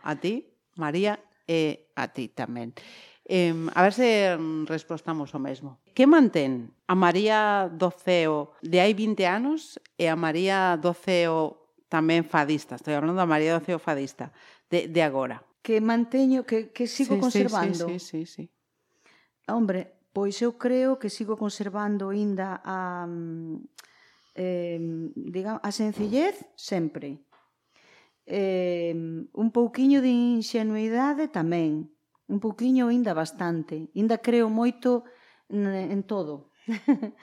a 0.03 0.13
ti, 0.19 0.45
María, 0.77 1.19
e 1.47 1.89
a 1.95 2.11
ti 2.11 2.27
tamén. 2.29 2.75
Eh, 3.27 3.51
a 3.75 3.81
ver 3.83 3.93
se 3.93 4.35
mm, 4.37 4.67
respostamos 4.67 5.35
o 5.35 5.39
mesmo. 5.39 5.79
Que 5.95 6.07
mantén 6.07 6.71
a 6.87 6.95
María 6.95 7.67
do 7.67 7.91
CEO 7.91 8.55
de 8.63 8.79
hai 8.79 8.93
20 8.95 9.27
anos 9.27 9.79
e 9.99 10.07
a 10.07 10.15
María 10.15 10.79
do 10.79 10.95
CEO 10.95 11.75
tamén 11.91 12.23
fadista? 12.23 12.75
Estou 12.75 12.95
hablando 12.95 13.19
da 13.19 13.27
María 13.27 13.55
do 13.55 13.63
CEO 13.63 13.79
fadista 13.79 14.31
de, 14.71 14.87
de 14.87 15.01
agora. 15.03 15.43
Que 15.59 15.83
manteño, 15.83 16.47
que, 16.47 16.71
que 16.71 16.87
sigo 16.87 17.19
sí, 17.19 17.19
conservando. 17.19 17.91
Sí, 17.91 17.99
sí, 17.99 18.23
sí, 18.23 18.47
sí, 18.47 18.47
sí. 18.47 19.51
Hombre, 19.51 19.96
Pois 20.17 20.41
eu 20.41 20.57
creo 20.57 20.97
que 20.97 21.13
sigo 21.13 21.37
conservando 21.37 22.09
aínda 22.09 22.57
a 22.65 23.05
mm, 23.05 23.69
eh, 24.33 24.81
digamos, 25.13 25.61
a 25.61 25.69
sencillez 25.69 26.41
sempre. 26.57 27.21
Eh, 28.25 28.97
un 28.97 29.49
pouquiño 29.53 30.01
de 30.01 30.09
ingenuidade 30.09 31.29
tamén, 31.29 31.93
un 32.25 32.41
pouquiño 32.41 32.89
aínda 32.89 33.13
bastante. 33.13 33.93
Ainda 33.93 34.17
creo 34.17 34.49
moito 34.49 35.05
en 35.53 36.01
todo. 36.09 36.49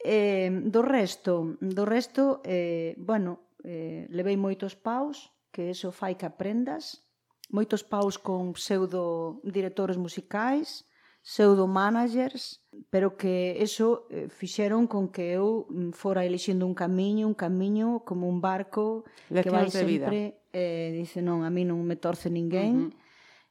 eh, 0.00 0.48
do 0.48 0.80
resto, 0.80 1.60
do 1.60 1.84
resto, 1.84 2.40
eh, 2.40 2.96
bueno, 2.96 3.52
eh, 3.68 4.08
levei 4.08 4.40
moitos 4.40 4.72
paus, 4.80 5.28
que 5.52 5.76
eso 5.76 5.92
fai 5.92 6.16
que 6.16 6.24
aprendas, 6.24 7.04
moitos 7.52 7.84
paus 7.84 8.16
con 8.16 8.56
pseudo 8.56 9.44
directores 9.44 10.00
musicais, 10.00 10.88
pseudo 11.24 11.66
managers, 11.66 12.60
pero 12.90 13.16
que 13.16 13.56
eso 13.64 14.06
eh, 14.12 14.28
fixeron 14.28 14.84
con 14.84 15.08
que 15.08 15.32
eu 15.32 15.64
mm, 15.72 15.96
fora 15.96 16.20
elixindo 16.20 16.68
un 16.68 16.76
camiño, 16.76 17.24
un 17.24 17.32
camiño 17.32 18.04
como 18.04 18.28
un 18.28 18.44
barco 18.44 19.08
Leccións 19.32 19.40
que 19.40 19.48
vai 19.48 19.66
sempre 19.72 20.18
eh, 20.52 20.92
dice 20.92 21.24
non, 21.24 21.40
a 21.40 21.48
mí 21.48 21.64
non 21.64 21.80
me 21.80 21.96
torce 21.96 22.28
ninguén. 22.28 22.76
Uh 22.76 22.88
-huh. 22.92 23.02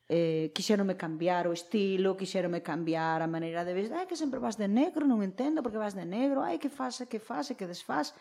Eh, 0.06 0.54
quixeronme 0.54 0.94
cambiar 0.94 1.50
o 1.50 1.54
estilo, 1.58 2.14
quixeronme 2.14 2.62
cambiar 2.62 3.26
a 3.26 3.28
maneira 3.28 3.66
de 3.66 3.74
vestir. 3.74 3.98
Ai, 3.98 4.06
que 4.06 4.22
sempre 4.22 4.38
vas 4.38 4.62
de 4.62 4.70
negro, 4.70 5.10
non 5.10 5.26
entendo 5.26 5.66
porque 5.66 5.82
vas 5.82 5.98
de 5.98 6.06
negro. 6.06 6.46
Ai, 6.46 6.62
que 6.62 6.70
faz, 6.70 7.02
que 7.10 7.18
faz, 7.18 7.50
que 7.58 7.66
desfaz 7.66 8.14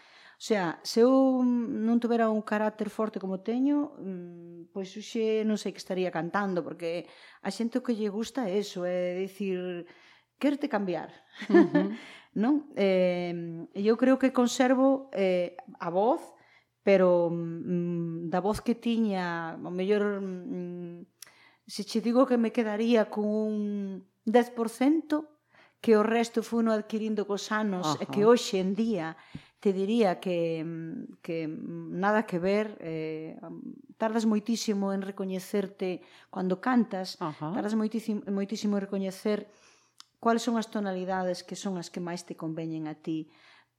sea, 0.43 0.81
se 0.83 1.07
eu 1.07 1.47
non 1.47 2.03
tuvera 2.03 2.27
un 2.27 2.43
carácter 2.43 2.91
forte 2.91 3.23
como 3.23 3.47
teño, 3.47 3.95
mm, 3.95 4.75
pois 4.75 4.91
xe 4.91 5.47
non 5.47 5.55
sei 5.55 5.71
que 5.71 5.79
estaría 5.79 6.11
cantando, 6.11 6.67
porque 6.67 7.07
a 7.47 7.51
xente 7.55 7.79
o 7.79 7.85
que 7.87 7.95
lle 7.95 8.11
gusta 8.11 8.51
é 8.51 8.59
eso, 8.59 8.83
é 8.83 9.23
dicir, 9.23 9.87
querte 10.43 10.67
cambiar. 10.67 11.15
Uh 11.47 11.55
-huh. 11.71 11.89
non? 12.43 12.67
Eh, 12.75 13.31
eu 13.71 13.95
creo 13.95 14.19
que 14.19 14.35
conservo 14.35 15.15
eh, 15.15 15.55
a 15.79 15.95
voz, 15.95 16.19
pero 16.83 17.31
mm, 17.31 18.27
da 18.27 18.43
voz 18.43 18.59
que 18.59 18.75
tiña, 18.75 19.55
o 19.63 19.71
mellor, 19.71 20.19
mm, 20.19 21.07
se 21.71 21.87
che 21.87 22.03
digo 22.03 22.27
que 22.27 22.35
me 22.35 22.51
quedaría 22.51 23.07
con 23.07 23.31
un 23.31 23.57
10%, 24.27 25.23
que 25.79 25.95
o 25.95 26.03
resto 26.03 26.43
funo 26.43 26.75
adquirindo 26.75 27.27
cos 27.31 27.51
anos 27.55 27.87
Ajá. 27.87 28.03
e 28.03 28.07
que 28.11 28.27
hoxe 28.27 28.59
en 28.59 28.75
día 28.75 29.15
te 29.63 29.73
diría 29.73 30.19
que, 30.19 30.65
mm, 30.67 31.23
que 31.23 31.47
mm, 31.47 31.95
nada 31.95 32.27
que 32.27 32.41
ver, 32.41 32.77
eh, 32.83 33.39
tardas 33.97 34.27
moitísimo 34.27 34.91
en 34.91 35.07
recoñecerte 35.07 36.03
cando 36.35 36.59
cantas, 36.59 37.15
Ajá. 37.23 37.55
tardas 37.55 37.79
moitísimo, 37.79 38.27
moitísimo 38.27 38.75
en 38.75 38.91
recoñecer 38.91 39.47
cuáles 40.19 40.43
son 40.43 40.59
as 40.59 40.67
tonalidades 40.67 41.47
que 41.47 41.55
son 41.55 41.79
as 41.79 41.95
que 41.95 42.03
máis 42.03 42.27
te 42.27 42.35
conveñen 42.35 42.91
a 42.91 42.99
ti, 42.99 43.31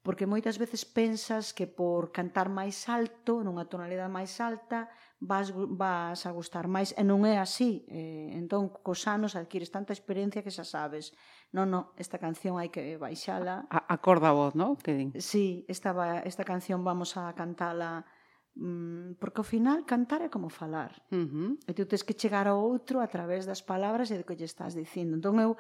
porque 0.07 0.23
moitas 0.23 0.55
veces 0.55 0.87
pensas 0.87 1.51
que 1.51 1.67
por 1.67 2.15
cantar 2.15 2.47
máis 2.47 2.87
alto, 2.87 3.43
nunha 3.43 3.67
tonalidade 3.67 4.07
máis 4.07 4.39
alta, 4.39 4.87
vas, 5.19 5.51
vas 5.51 6.23
a 6.23 6.31
gustar 6.31 6.71
máis, 6.71 6.95
e 6.95 7.03
non 7.03 7.27
é 7.27 7.35
así. 7.35 7.83
Eh, 7.91 8.31
entón, 8.39 8.71
cos 8.71 9.03
anos 9.03 9.35
adquires 9.35 9.67
tanta 9.67 9.91
experiencia 9.91 10.39
que 10.39 10.51
xa 10.51 10.63
sabes 10.63 11.11
non, 11.53 11.69
non, 11.69 11.93
esta 12.01 12.17
canción 12.17 12.57
hai 12.57 12.73
que 12.73 12.97
baixala. 12.97 13.69
A, 13.69 13.85
a 13.93 14.33
voz, 14.33 14.57
non? 14.57 14.73
Que 14.73 14.97
din. 14.97 15.13
Sí, 15.21 15.69
esta, 15.69 15.93
esta 16.25 16.41
canción 16.41 16.81
vamos 16.81 17.13
a 17.13 17.29
cantala 17.37 18.09
mm, 18.57 19.21
porque 19.21 19.39
ao 19.39 19.47
final 19.47 19.85
cantar 19.85 20.25
é 20.25 20.33
como 20.33 20.49
falar. 20.49 20.97
Uh 21.13 21.29
-huh. 21.29 21.49
E 21.69 21.71
tú 21.77 21.85
tens 21.85 22.01
que 22.01 22.17
chegar 22.17 22.49
ao 22.49 22.57
outro 22.57 23.05
a 23.05 23.07
través 23.07 23.45
das 23.45 23.61
palabras 23.61 24.09
e 24.09 24.17
do 24.17 24.25
que 24.25 24.33
lle 24.33 24.49
estás 24.49 24.73
dicindo. 24.73 25.13
Entón 25.13 25.37
eu 25.37 25.53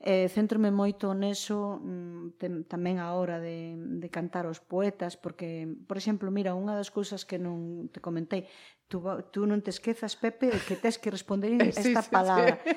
eh, 0.00 0.28
centrome 0.28 0.72
moito 0.72 1.12
neso 1.12 1.80
mm, 1.80 2.40
tem, 2.40 2.64
tamén 2.64 2.96
a 3.00 3.12
hora 3.12 3.36
de, 3.40 3.76
de 3.76 4.08
cantar 4.08 4.48
os 4.48 4.60
poetas, 4.64 5.16
porque, 5.16 5.68
por 5.88 5.96
exemplo, 5.96 6.32
mira, 6.32 6.56
unha 6.56 6.72
das 6.72 6.88
cousas 6.88 7.28
que 7.28 7.36
non 7.36 7.88
te 7.92 8.00
comentei, 8.00 8.48
tú, 8.88 9.02
tú 9.30 9.46
non 9.46 9.60
te 9.62 9.70
esquezas, 9.70 10.16
Pepe, 10.16 10.52
que 10.64 10.76
tes 10.76 10.98
que 10.98 11.10
responder 11.10 11.54
esta 11.62 11.82
sí, 11.82 11.94
sí, 11.94 12.10
palabra. 12.10 12.60
Sí. 12.64 12.74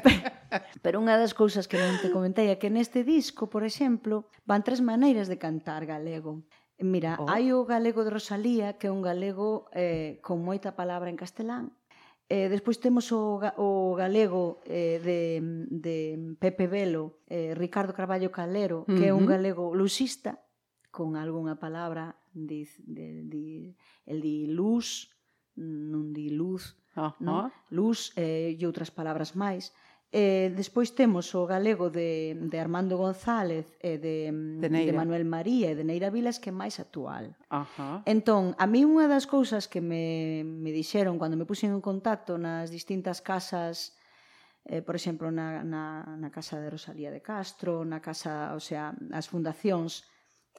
Pero 0.82 0.98
unha 0.98 1.16
das 1.16 1.36
cousas 1.36 1.70
que 1.70 1.78
non 1.78 2.00
te 2.02 2.10
comentei 2.10 2.50
é 2.50 2.58
que 2.58 2.72
neste 2.72 3.04
disco, 3.06 3.46
por 3.46 3.62
exemplo, 3.62 4.28
van 4.48 4.66
tres 4.66 4.80
maneiras 4.82 5.28
de 5.30 5.38
cantar 5.38 5.86
galego. 5.86 6.42
Mira, 6.80 7.20
oh. 7.20 7.28
hai 7.28 7.52
o 7.52 7.68
galego 7.68 8.02
de 8.02 8.10
Rosalía, 8.10 8.80
que 8.80 8.88
é 8.88 8.92
un 8.92 9.04
galego 9.04 9.68
eh, 9.76 10.18
con 10.24 10.40
moita 10.40 10.72
palabra 10.74 11.12
en 11.12 11.20
castelán, 11.20 11.76
Eh, 12.30 12.46
despois 12.46 12.78
temos 12.78 13.10
o, 13.10 13.42
o 13.58 13.98
galego 13.98 14.62
eh, 14.62 15.02
de, 15.02 15.42
de 15.66 15.96
Pepe 16.38 16.70
Velo, 16.70 17.18
eh, 17.26 17.58
Ricardo 17.58 17.90
Carballo 17.90 18.30
Calero, 18.30 18.86
que 18.86 18.92
uh 18.92 18.96
-huh. 19.02 19.10
é 19.10 19.18
un 19.18 19.26
galego 19.26 19.74
lusista, 19.74 20.38
con 20.94 21.18
algunha 21.18 21.58
palabra, 21.58 22.22
diz, 22.30 22.78
de, 22.86 23.26
di, 23.26 23.74
el 24.06 24.22
di 24.22 24.46
luz, 24.46 25.10
non 25.60 26.16
di 26.16 26.32
luz, 26.32 26.74
Ajá. 26.96 27.14
non? 27.20 27.52
luz 27.68 28.16
eh, 28.16 28.56
e 28.56 28.62
outras 28.64 28.88
palabras 28.88 29.36
máis. 29.36 29.76
Eh, 30.10 30.50
despois 30.58 30.90
temos 30.90 31.30
o 31.38 31.46
galego 31.46 31.86
de, 31.86 32.34
de 32.34 32.58
Armando 32.58 32.98
González 32.98 33.70
e 33.78 33.94
eh, 33.94 33.98
de, 34.02 34.16
de, 34.58 34.68
Neira. 34.72 34.90
de 34.90 34.98
Manuel 34.98 35.22
María 35.22 35.70
e 35.70 35.78
de 35.78 35.86
Neira 35.86 36.10
Vilas 36.10 36.42
que 36.42 36.50
é 36.50 36.54
máis 36.56 36.82
actual. 36.82 37.38
Ajá. 37.46 38.02
Entón, 38.08 38.58
a 38.58 38.66
mí 38.66 38.82
unha 38.82 39.06
das 39.06 39.30
cousas 39.30 39.70
que 39.70 39.78
me, 39.78 40.42
me 40.42 40.74
dixeron 40.74 41.14
cando 41.20 41.38
me 41.38 41.46
puxen 41.46 41.70
en 41.70 41.78
contacto 41.78 42.34
nas 42.42 42.74
distintas 42.74 43.22
casas 43.22 43.94
eh, 44.64 44.82
por 44.82 44.94
exemplo, 44.94 45.30
na, 45.30 45.64
na, 45.64 46.04
na 46.18 46.30
casa 46.30 46.60
de 46.60 46.70
Rosalía 46.70 47.10
de 47.10 47.22
Castro, 47.22 47.84
na 47.84 48.00
casa, 48.00 48.52
o 48.54 48.60
sea, 48.60 48.92
as 49.14 49.26
fundacións, 49.30 50.04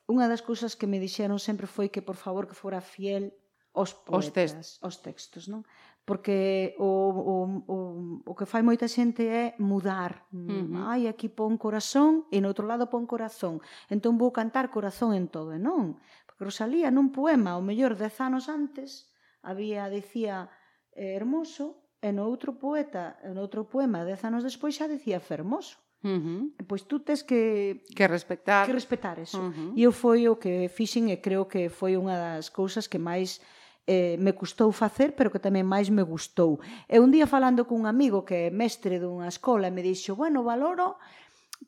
unha 0.09 0.25
das 0.27 0.41
cousas 0.41 0.73
que 0.75 0.89
me 0.89 0.99
dixeron 0.99 1.37
sempre 1.37 1.67
foi 1.69 1.87
que, 1.93 2.01
por 2.01 2.17
favor, 2.17 2.49
que 2.49 2.57
fora 2.57 2.81
fiel 2.81 3.35
os 3.73 3.93
poetas, 3.93 4.27
os, 4.27 4.31
textos. 4.31 4.67
os 4.83 4.95
textos, 4.99 5.43
non? 5.47 5.63
Porque 6.03 6.73
o, 6.81 6.83
o, 6.85 7.35
o, 7.71 7.77
o 8.25 8.33
que 8.35 8.49
fai 8.49 8.65
moita 8.65 8.89
xente 8.89 9.23
é 9.23 9.53
mudar. 9.61 10.27
Uh 10.33 10.67
-huh. 10.67 10.91
Ai, 10.91 11.07
aquí 11.07 11.29
pon 11.29 11.55
corazón 11.61 12.25
e 12.33 12.41
no 12.41 12.49
outro 12.51 12.65
lado 12.65 12.89
pon 12.89 13.05
corazón. 13.05 13.61
Entón 13.87 14.17
vou 14.17 14.33
cantar 14.33 14.73
corazón 14.73 15.13
en 15.13 15.29
todo, 15.29 15.53
e 15.53 15.61
non. 15.61 16.01
Porque 16.25 16.43
Rosalía 16.43 16.89
nun 16.91 17.13
poema, 17.13 17.55
o 17.55 17.63
mellor 17.63 17.93
dez 17.95 18.17
anos 18.19 18.49
antes, 18.49 19.13
había, 19.45 19.87
dicía, 19.93 20.49
eh, 20.97 21.15
hermoso, 21.15 21.79
e 22.01 22.09
no 22.09 22.25
outro 22.25 22.57
poeta, 22.57 23.21
no 23.29 23.45
outro 23.45 23.69
poema, 23.69 24.01
dez 24.01 24.25
anos 24.25 24.41
despois, 24.41 24.73
xa 24.73 24.89
dicía 24.89 25.21
fermoso. 25.21 25.77
Uh 26.01 26.17
-huh. 26.17 26.65
Pois 26.65 26.81
tú 26.89 26.97
tes 27.05 27.21
que 27.21 27.85
que 27.93 28.09
respectar 28.09 28.65
que 28.65 28.73
respetar 28.73 29.21
eso. 29.21 29.37
Uh 29.37 29.53
-huh. 29.53 29.71
E 29.77 29.85
eu 29.85 29.93
foi 29.93 30.25
o 30.25 30.41
que 30.41 30.65
fixen 30.65 31.13
e 31.13 31.21
creo 31.21 31.45
que 31.45 31.69
foi 31.69 31.93
unha 31.93 32.17
das 32.17 32.49
cousas 32.49 32.89
que 32.89 32.97
máis 32.97 33.37
eh, 33.87 34.15
me 34.19 34.33
custou 34.33 34.71
facer, 34.71 35.15
pero 35.17 35.31
que 35.33 35.41
tamén 35.41 35.65
máis 35.65 35.89
me 35.89 36.05
gustou. 36.05 36.61
E 36.85 37.01
un 37.01 37.09
día 37.09 37.25
falando 37.25 37.65
cun 37.65 37.89
amigo 37.89 38.25
que 38.27 38.47
é 38.47 38.53
mestre 38.53 39.01
dunha 39.01 39.29
escola, 39.29 39.73
me 39.73 39.81
dixo, 39.81 40.13
bueno, 40.13 40.45
valoro 40.45 41.01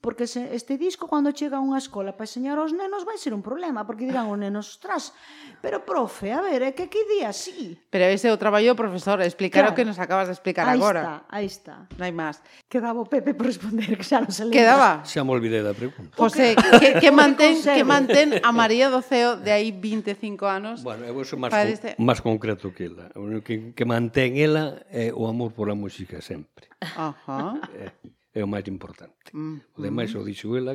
porque 0.01 0.27
se 0.27 0.55
este 0.55 0.77
disco 0.77 1.07
cando 1.07 1.31
chega 1.31 1.57
a 1.57 1.63
unha 1.63 1.77
escola 1.77 2.17
para 2.17 2.25
enseñar 2.25 2.57
aos 2.57 2.73
nenos 2.73 3.05
vai 3.05 3.15
ser 3.15 3.31
un 3.31 3.45
problema, 3.45 3.85
porque 3.85 4.03
dirán 4.09 4.27
os 4.27 4.39
nenos, 4.39 4.75
ostras, 4.75 5.13
pero 5.61 5.85
profe, 5.85 6.33
a 6.33 6.41
ver, 6.41 6.65
é 6.65 6.71
que 6.73 6.89
que 6.89 7.05
día 7.07 7.29
así? 7.29 7.77
Pero 7.87 8.09
ese 8.09 8.27
é 8.27 8.31
o 8.33 8.39
traballo 8.41 8.73
do 8.73 8.77
profesor, 8.79 9.21
explicar 9.21 9.69
claro. 9.69 9.71
o 9.71 9.77
que 9.77 9.85
nos 9.85 10.01
acabas 10.01 10.27
de 10.27 10.35
explicar 10.35 10.67
aí 10.67 10.75
agora. 10.75 11.23
Aí 11.29 11.45
está, 11.45 11.75
aí 11.77 11.85
está. 11.87 11.99
Non 11.99 12.03
hai 12.03 12.13
máis. 12.13 12.41
Quedaba 12.67 12.99
o 12.99 13.07
Pepe 13.07 13.37
por 13.37 13.47
responder, 13.47 13.95
que 13.95 14.03
xa 14.03 14.19
non 14.19 14.33
se 14.33 14.43
lembra. 14.43 14.59
Quedaba? 14.59 14.89
Xa 15.07 15.21
me 15.23 15.31
olvidei 15.31 15.61
da 15.61 15.77
pregunta. 15.77 16.17
José, 16.17 16.57
que, 16.57 16.99
que, 17.03 17.09
mantén, 17.13 17.61
que 17.61 17.83
mantén 17.85 18.27
a 18.41 18.51
María 18.51 18.89
do 18.89 18.99
Ceo 18.99 19.37
de 19.39 19.53
aí 19.53 19.71
25 19.71 20.43
anos. 20.43 20.83
Bueno, 20.83 21.05
eu 21.05 21.15
sou 21.23 21.39
máis, 21.39 21.53
este... 21.69 21.95
máis 22.01 22.19
concreto 22.19 22.73
que 22.73 22.89
ela. 22.89 23.07
O 23.15 23.39
que, 23.39 23.71
que 23.71 23.85
mantén 23.85 24.35
ela 24.41 24.83
é 24.91 25.15
o 25.15 25.29
amor 25.29 25.55
pola 25.55 25.77
música 25.77 26.19
sempre. 26.19 26.67
Ajá. 26.81 27.61
Eh, 27.71 27.93
é 28.33 28.43
o 28.43 28.47
máis 28.47 28.67
importante. 28.67 29.29
Mm. 29.33 29.61
O 29.77 29.81
demais 29.81 30.13
mm. 30.13 30.19
o 30.19 30.25
dixo 30.25 30.57
ela 30.57 30.73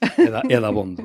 é, 0.00 0.30
da, 0.30 0.42
é 0.48 0.60
da 0.60 0.70
bondo. 0.72 1.04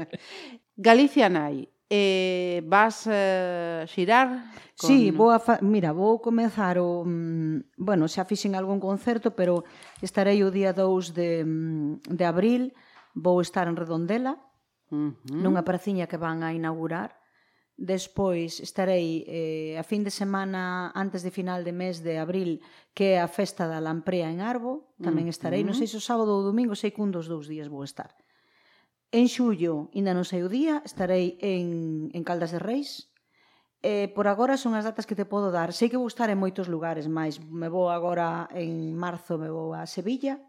Galicia 0.76 1.28
nai, 1.28 1.68
eh, 1.90 2.62
vas 2.66 3.06
eh, 3.06 3.84
xirar? 3.88 4.52
Con... 4.78 4.88
Sí, 4.88 5.10
vou 5.10 5.30
a 5.30 5.38
fa... 5.38 5.58
mira, 5.62 5.92
vou 5.92 6.20
comezar 6.20 6.78
o... 6.78 7.04
Mm, 7.06 7.72
bueno, 7.78 8.08
xa 8.08 8.24
fixen 8.24 8.54
algún 8.54 8.80
concerto, 8.80 9.32
pero 9.32 9.64
estarei 10.02 10.42
o 10.42 10.50
día 10.50 10.72
2 10.72 11.14
de, 11.14 11.44
mm, 11.44 11.92
de 12.10 12.24
abril, 12.24 12.62
vou 13.14 13.40
estar 13.40 13.68
en 13.68 13.76
Redondela, 13.76 14.36
uh 14.90 15.14
-huh. 15.14 15.40
nunha 15.40 15.62
praciña 15.62 16.10
que 16.10 16.18
van 16.18 16.42
a 16.42 16.52
inaugurar, 16.52 17.23
Despois 17.74 18.62
estarei 18.62 19.26
eh, 19.26 19.74
a 19.74 19.82
fin 19.82 20.06
de 20.06 20.14
semana 20.14 20.94
antes 20.94 21.26
de 21.26 21.34
final 21.34 21.66
de 21.66 21.74
mes 21.74 22.06
de 22.06 22.22
abril 22.22 22.62
que 22.94 23.18
é 23.18 23.20
a 23.20 23.26
festa 23.26 23.66
da 23.66 23.82
Lamprea 23.82 24.30
en 24.30 24.38
Arbo, 24.38 24.94
tamén 25.02 25.26
estarei, 25.26 25.66
mm 25.66 25.74
-hmm. 25.74 25.74
non 25.74 25.80
sei 25.82 25.90
se 25.90 25.98
o 25.98 26.06
sábado 26.06 26.38
ou 26.38 26.46
o 26.46 26.48
domingo, 26.50 26.78
sei 26.78 26.94
que 26.94 27.02
un 27.02 27.10
dos 27.10 27.26
dous 27.26 27.50
días 27.50 27.66
vou 27.66 27.82
estar. 27.82 28.14
En 29.10 29.26
xullo, 29.26 29.90
ainda 29.90 30.14
non 30.14 30.22
sei 30.22 30.46
o 30.46 30.50
día, 30.50 30.86
estarei 30.86 31.34
en, 31.42 31.66
en 32.14 32.22
Caldas 32.22 32.54
de 32.54 32.62
Reis, 32.62 33.10
Eh, 33.84 34.08
por 34.16 34.32
agora 34.32 34.56
son 34.56 34.72
as 34.72 34.88
datas 34.88 35.04
que 35.04 35.12
te 35.12 35.28
podo 35.28 35.52
dar. 35.52 35.76
Sei 35.76 35.92
que 35.92 36.00
vou 36.00 36.08
estar 36.08 36.32
en 36.32 36.40
moitos 36.40 36.72
lugares, 36.72 37.04
máis 37.04 37.36
me 37.36 37.68
vou 37.68 37.92
agora 37.92 38.48
en 38.56 38.96
marzo 38.96 39.36
me 39.36 39.52
vou 39.52 39.76
a 39.76 39.84
Sevilla. 39.84 40.40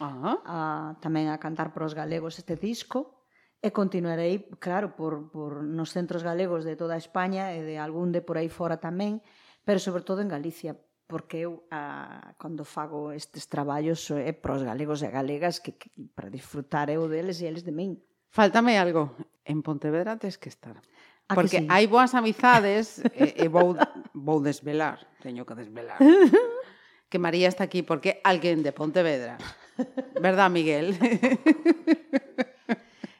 Ah. 0.00 0.40
A, 0.40 0.58
tamén 1.04 1.28
a 1.28 1.36
cantar 1.36 1.76
para 1.76 1.84
os 1.84 1.92
galegos 1.92 2.40
este 2.40 2.56
disco 2.56 3.17
E 3.58 3.74
continuarei, 3.74 4.46
claro, 4.62 4.94
por, 4.94 5.34
por 5.34 5.66
nos 5.66 5.90
centros 5.90 6.22
galegos 6.22 6.62
de 6.62 6.78
toda 6.78 6.94
España 6.94 7.50
e 7.58 7.66
de 7.66 7.82
algún 7.82 8.14
de 8.14 8.22
por 8.22 8.38
aí 8.38 8.46
fora 8.46 8.78
tamén, 8.78 9.18
pero 9.66 9.82
sobre 9.82 10.06
todo 10.06 10.22
en 10.22 10.30
Galicia, 10.30 10.78
porque 11.10 11.42
eu 11.42 11.66
a, 11.74 12.38
cando 12.38 12.62
fago 12.62 13.10
estes 13.10 13.50
traballos 13.50 14.14
eh, 14.14 14.30
é 14.30 14.32
pros 14.36 14.62
galegos 14.62 15.02
e 15.02 15.10
galegas 15.10 15.58
que, 15.58 15.74
que 15.74 15.90
para 16.14 16.30
disfrutar 16.30 16.86
eu 16.86 17.10
deles 17.10 17.42
e 17.42 17.50
eles 17.50 17.66
de 17.66 17.74
min. 17.74 17.98
Faltame 18.30 18.78
algo. 18.78 19.10
En 19.42 19.64
Pontevedra 19.66 20.14
tens 20.20 20.38
que 20.38 20.52
estar. 20.52 20.78
Ah, 21.26 21.32
a 21.32 21.34
porque 21.34 21.64
sí? 21.64 21.66
hai 21.66 21.90
boas 21.90 22.14
amizades 22.14 23.02
e, 23.10 23.42
e 23.42 23.46
vou, 23.50 23.74
vou 24.14 24.38
desvelar, 24.38 25.02
teño 25.18 25.42
que 25.42 25.58
desvelar. 25.58 25.98
que 27.10 27.18
María 27.18 27.50
está 27.50 27.66
aquí 27.66 27.82
porque 27.82 28.22
alguén 28.22 28.62
de 28.62 28.70
Pontevedra. 28.70 29.34
¿Verdad, 30.20 30.46
Miguel? 30.46 30.94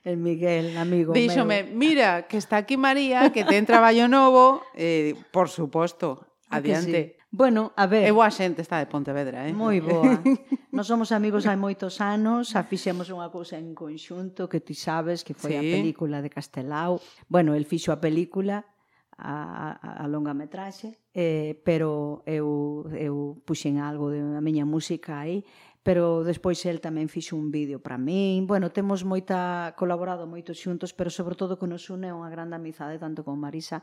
El 0.09 0.17
Miguel, 0.17 0.75
amigo. 0.79 1.13
Díxome, 1.13 1.65
meu. 1.65 1.77
mira, 1.77 2.27
que 2.27 2.39
está 2.39 2.57
aquí 2.57 2.81
María, 2.81 3.29
que 3.29 3.45
ten 3.45 3.69
traballo 3.69 4.09
novo, 4.09 4.65
eh, 4.75 5.13
por 5.31 5.53
suposto, 5.53 6.25
ah, 6.49 6.57
adiante. 6.57 7.19
Sí. 7.21 7.25
Bueno, 7.31 7.77
a 7.77 7.85
ver... 7.85 8.09
É 8.09 8.13
boa 8.17 8.33
xente 8.33 8.65
está 8.65 8.81
de 8.81 8.89
Pontevedra, 8.89 9.45
eh? 9.45 9.53
Moi 9.53 9.85
boa. 9.85 10.17
Nos 10.73 10.89
somos 10.89 11.13
amigos 11.13 11.45
hai 11.45 11.61
moitos 11.61 12.01
anos, 12.01 12.57
xa 12.57 12.65
fixemos 12.65 13.13
unha 13.13 13.29
cousa 13.29 13.61
en 13.61 13.77
conxunto 13.77 14.49
que 14.49 14.65
ti 14.65 14.73
sabes 14.73 15.21
que 15.29 15.37
foi 15.37 15.53
sí. 15.53 15.61
a 15.61 15.65
película 15.77 16.25
de 16.25 16.33
Castelao. 16.33 17.05
Bueno, 17.29 17.53
el 17.53 17.69
fixo 17.69 17.93
a 17.93 18.01
película, 18.01 18.65
a, 19.13 19.77
a, 19.77 19.91
a 20.01 20.05
longa 20.09 20.33
metraxe, 20.33 21.05
eh, 21.13 21.61
pero 21.69 22.25
eu, 22.25 22.89
eu 22.97 23.45
puxen 23.45 23.77
algo 23.77 24.09
de 24.09 24.25
a 24.25 24.41
miña 24.41 24.65
música 24.65 25.21
aí, 25.21 25.45
pero 25.89 26.23
despois 26.23 26.61
el 26.69 26.85
tamén 26.85 27.09
fixo 27.09 27.33
un 27.33 27.49
vídeo 27.49 27.81
para 27.81 27.97
min. 27.97 28.45
Bueno, 28.45 28.69
temos 28.69 29.09
moita 29.09 29.73
colaborado 29.73 30.29
moito 30.29 30.53
xuntos, 30.53 30.93
pero 30.93 31.09
sobre 31.09 31.33
todo 31.33 31.57
que 31.57 31.65
nos 31.65 31.89
une 31.89 32.13
unha 32.13 32.29
grande 32.29 32.61
amizade 32.61 33.01
tanto 33.01 33.25
con 33.25 33.41
Marisa 33.41 33.81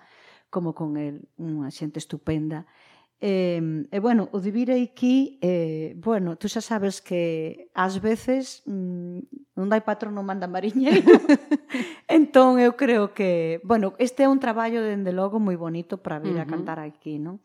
como 0.53 0.77
con 0.77 1.01
el, 1.01 1.25
unha 1.41 1.73
xente 1.73 1.97
estupenda. 1.97 2.69
E, 3.17 3.57
eh, 3.57 3.89
eh, 3.89 3.97
bueno, 3.97 4.29
o 4.29 4.37
de 4.37 4.53
vir 4.53 4.69
aquí, 4.69 5.41
eh, 5.41 5.97
bueno, 5.97 6.37
tú 6.37 6.45
xa 6.45 6.61
sabes 6.61 7.01
que 7.01 7.73
ás 7.73 7.97
veces 7.97 8.61
mm, 8.69 9.57
non 9.57 9.65
dai 9.65 9.81
patrón 9.81 10.13
non 10.13 10.29
manda 10.29 10.45
mariñeiro. 10.45 11.09
entón 12.05 12.61
eu 12.61 12.77
creo 12.77 13.17
que, 13.17 13.57
bueno, 13.65 13.97
este 13.97 14.21
é 14.21 14.29
un 14.29 14.37
traballo 14.37 14.77
dende 14.85 15.09
logo 15.09 15.41
moi 15.41 15.57
bonito 15.57 15.97
para 15.97 16.21
vir 16.21 16.37
uh 16.37 16.45
-huh. 16.45 16.45
a 16.45 16.51
cantar 16.53 16.77
aquí, 16.77 17.17
non? 17.17 17.41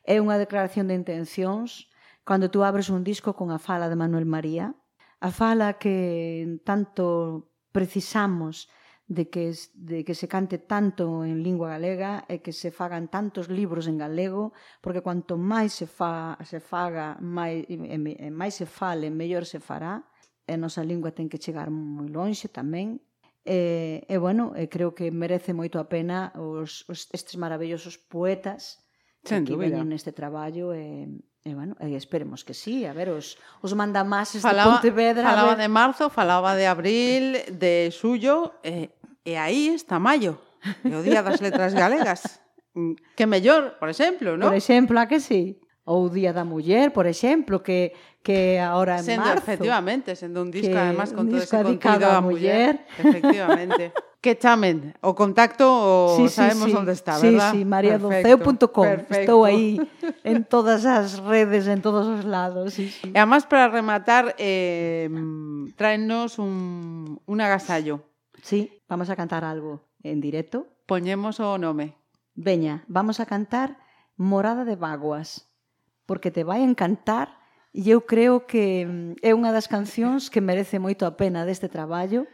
É 0.00 0.16
unha 0.16 0.40
declaración 0.40 0.88
de 0.88 0.96
intencións, 0.96 1.92
Cando 2.28 2.50
tú 2.50 2.62
abres 2.62 2.90
un 2.90 3.04
disco 3.04 3.32
con 3.32 3.48
a 3.56 3.58
fala 3.58 3.88
de 3.88 3.96
Manuel 3.96 4.28
María, 4.28 4.76
a 5.18 5.30
fala 5.32 5.80
que 5.80 6.60
tanto 6.60 7.48
precisamos 7.72 8.68
de 9.06 9.30
que, 9.32 9.56
de 9.72 10.04
que 10.04 10.12
se 10.12 10.28
cante 10.28 10.58
tanto 10.58 11.24
en 11.24 11.40
lingua 11.40 11.72
galega 11.72 12.28
e 12.28 12.44
que 12.44 12.52
se 12.52 12.68
fagan 12.68 13.08
tantos 13.08 13.48
libros 13.48 13.88
en 13.88 13.96
galego, 13.96 14.52
porque 14.84 15.00
cuanto 15.00 15.40
máis 15.40 15.72
se, 15.72 15.88
fa, 15.88 16.36
se 16.44 16.60
faga, 16.60 17.16
máis, 17.16 17.64
e, 17.64 17.80
e 17.96 18.28
máis 18.28 18.60
se 18.60 18.68
fale, 18.68 19.08
mellor 19.08 19.48
se 19.48 19.56
fará. 19.56 20.04
E 20.44 20.52
a 20.52 20.60
nosa 20.60 20.84
lingua 20.84 21.16
ten 21.16 21.32
que 21.32 21.40
chegar 21.40 21.72
moi 21.72 22.12
lonxe 22.12 22.52
tamén. 22.52 23.00
E, 23.40 24.04
e 24.04 24.16
bueno, 24.20 24.52
e 24.52 24.68
creo 24.68 24.92
que 24.92 25.08
merece 25.08 25.56
moito 25.56 25.80
a 25.80 25.88
pena 25.88 26.36
os, 26.36 26.84
os 26.92 27.08
estes 27.08 27.40
maravillosos 27.40 27.96
poetas 27.96 28.84
Sen 29.24 29.48
que 29.48 29.56
dúbida. 29.56 29.80
veñen 29.80 29.88
neste 29.88 30.12
traballo 30.12 30.76
e, 30.76 31.08
E, 31.46 31.54
bueno, 31.54 31.78
e 31.78 31.94
esperemos 31.94 32.42
que 32.42 32.52
sí, 32.52 32.84
a 32.84 32.92
ver, 32.92 33.08
os, 33.14 33.38
os 33.62 33.72
mandamases 33.72 34.42
falaba, 34.42 34.82
de 34.82 34.90
Pontevedra... 34.90 35.22
Falaba 35.22 35.54
de 35.54 35.68
marzo, 35.70 36.10
falaba 36.10 36.58
de 36.58 36.66
abril, 36.66 37.38
de 37.54 37.88
xullo, 37.94 38.58
e, 38.66 38.90
e 39.24 39.38
aí 39.38 39.70
está 39.70 40.02
maio, 40.02 40.36
e 40.82 40.92
o 40.92 41.00
Día 41.00 41.22
das 41.22 41.40
Letras 41.40 41.72
Galegas. 41.72 42.42
Mm, 42.74 42.98
que 43.16 43.24
mellor, 43.24 43.78
por 43.78 43.88
exemplo, 43.88 44.34
non? 44.34 44.50
Por 44.50 44.58
exemplo, 44.58 44.98
a 44.98 45.06
que 45.06 45.22
sí? 45.22 45.62
ou 45.88 46.12
Día 46.12 46.36
da 46.36 46.44
Muller, 46.44 46.92
por 46.92 47.08
exemplo, 47.08 47.64
que 47.64 47.96
que 48.22 48.60
agora 48.60 49.00
en 49.00 49.04
sendo, 49.04 49.24
marzo. 49.24 49.40
Efectivamente, 49.40 50.12
sendo 50.12 50.42
un 50.42 50.50
disco 50.50 50.76
además 50.76 51.16
con 51.16 51.32
todo 51.32 51.40
ese 51.40 51.62
contido 51.62 52.12
a 52.12 52.20
muller, 52.20 52.76
muller. 52.76 53.08
Efectivamente. 53.08 53.92
que 54.20 54.36
chamen 54.36 54.94
o 55.00 55.14
contacto 55.14 55.64
o 55.64 56.16
sí, 56.16 56.28
sí, 56.28 56.34
sabemos 56.34 56.68
sí. 56.70 56.76
onde 56.76 56.92
está, 56.92 57.16
sí, 57.16 57.30
verdad? 57.30 57.52
Sí, 57.52 57.58
sí, 57.58 57.64
mariadonceo.com. 57.64 58.86
Estou 59.08 59.46
aí 59.46 59.80
en 60.24 60.44
todas 60.44 60.84
as 60.84 61.22
redes, 61.22 61.70
en 61.70 61.80
todos 61.80 62.06
os 62.06 62.26
lados. 62.26 62.74
Sí, 62.74 62.90
sí. 62.90 63.08
E 63.14 63.16
además 63.16 63.46
para 63.46 63.72
rematar, 63.72 64.34
eh, 64.36 65.08
tráenos 65.76 66.38
un, 66.38 67.22
un 67.24 67.38
agasallo. 67.40 68.02
Sí, 68.42 68.82
vamos 68.88 69.08
a 69.08 69.16
cantar 69.16 69.44
algo 69.44 69.88
en 70.02 70.20
directo. 70.20 70.66
Poñemos 70.84 71.40
o 71.40 71.56
nome. 71.56 71.96
Veña, 72.34 72.84
vamos 72.88 73.20
a 73.20 73.26
cantar 73.26 73.78
Morada 74.16 74.64
de 74.64 74.76
Vaguas 74.76 75.47
porque 76.08 76.32
te 76.32 76.42
vai 76.42 76.64
encantar 76.64 77.36
e 77.68 77.92
eu 77.92 78.08
creo 78.08 78.48
que 78.48 78.88
mm, 78.88 79.20
é 79.20 79.36
unha 79.36 79.52
das 79.52 79.68
cancións 79.68 80.32
que 80.32 80.40
merece 80.40 80.80
moito 80.80 81.04
a 81.04 81.20
pena 81.20 81.44
deste 81.44 81.68
traballo. 81.68 82.24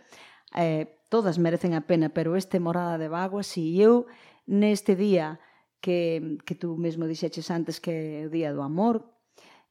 Eh, 0.54 1.02
todas 1.10 1.42
merecen 1.42 1.74
a 1.74 1.82
pena, 1.82 2.14
pero 2.14 2.38
este 2.38 2.62
Morada 2.62 2.94
de 3.02 3.10
Vago, 3.10 3.42
si 3.42 3.74
eu 3.82 4.06
neste 4.46 4.94
día 4.94 5.42
que, 5.82 6.38
que 6.46 6.54
tú 6.54 6.78
mesmo 6.78 7.10
dixeches 7.10 7.50
antes 7.50 7.82
que 7.82 8.22
é 8.22 8.30
o 8.30 8.32
Día 8.32 8.54
do 8.54 8.62
Amor, 8.62 9.10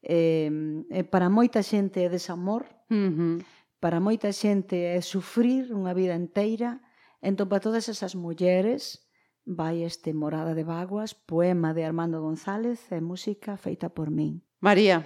eh, 0.04 0.52
eh, 0.92 1.08
para 1.08 1.32
moita 1.32 1.64
xente 1.64 2.04
é 2.04 2.12
desamor, 2.12 2.68
uh 2.92 3.08
-huh. 3.08 3.36
para 3.80 4.04
moita 4.04 4.36
xente 4.36 4.76
é 4.76 5.00
sufrir 5.00 5.72
unha 5.72 5.96
vida 5.96 6.12
inteira, 6.20 6.84
entón 7.24 7.48
para 7.48 7.64
todas 7.64 7.88
esas 7.88 8.20
mulleres 8.20 9.00
Vai 9.46 9.84
este 9.84 10.14
Morada 10.14 10.56
de 10.56 10.64
Vaguas, 10.64 11.16
poema 11.16 11.74
de 11.74 11.84
Armando 11.84 12.22
González 12.22 12.80
e 12.92 13.04
música 13.04 13.60
feita 13.60 13.92
por 13.92 14.08
min. 14.08 14.40
María, 14.64 15.04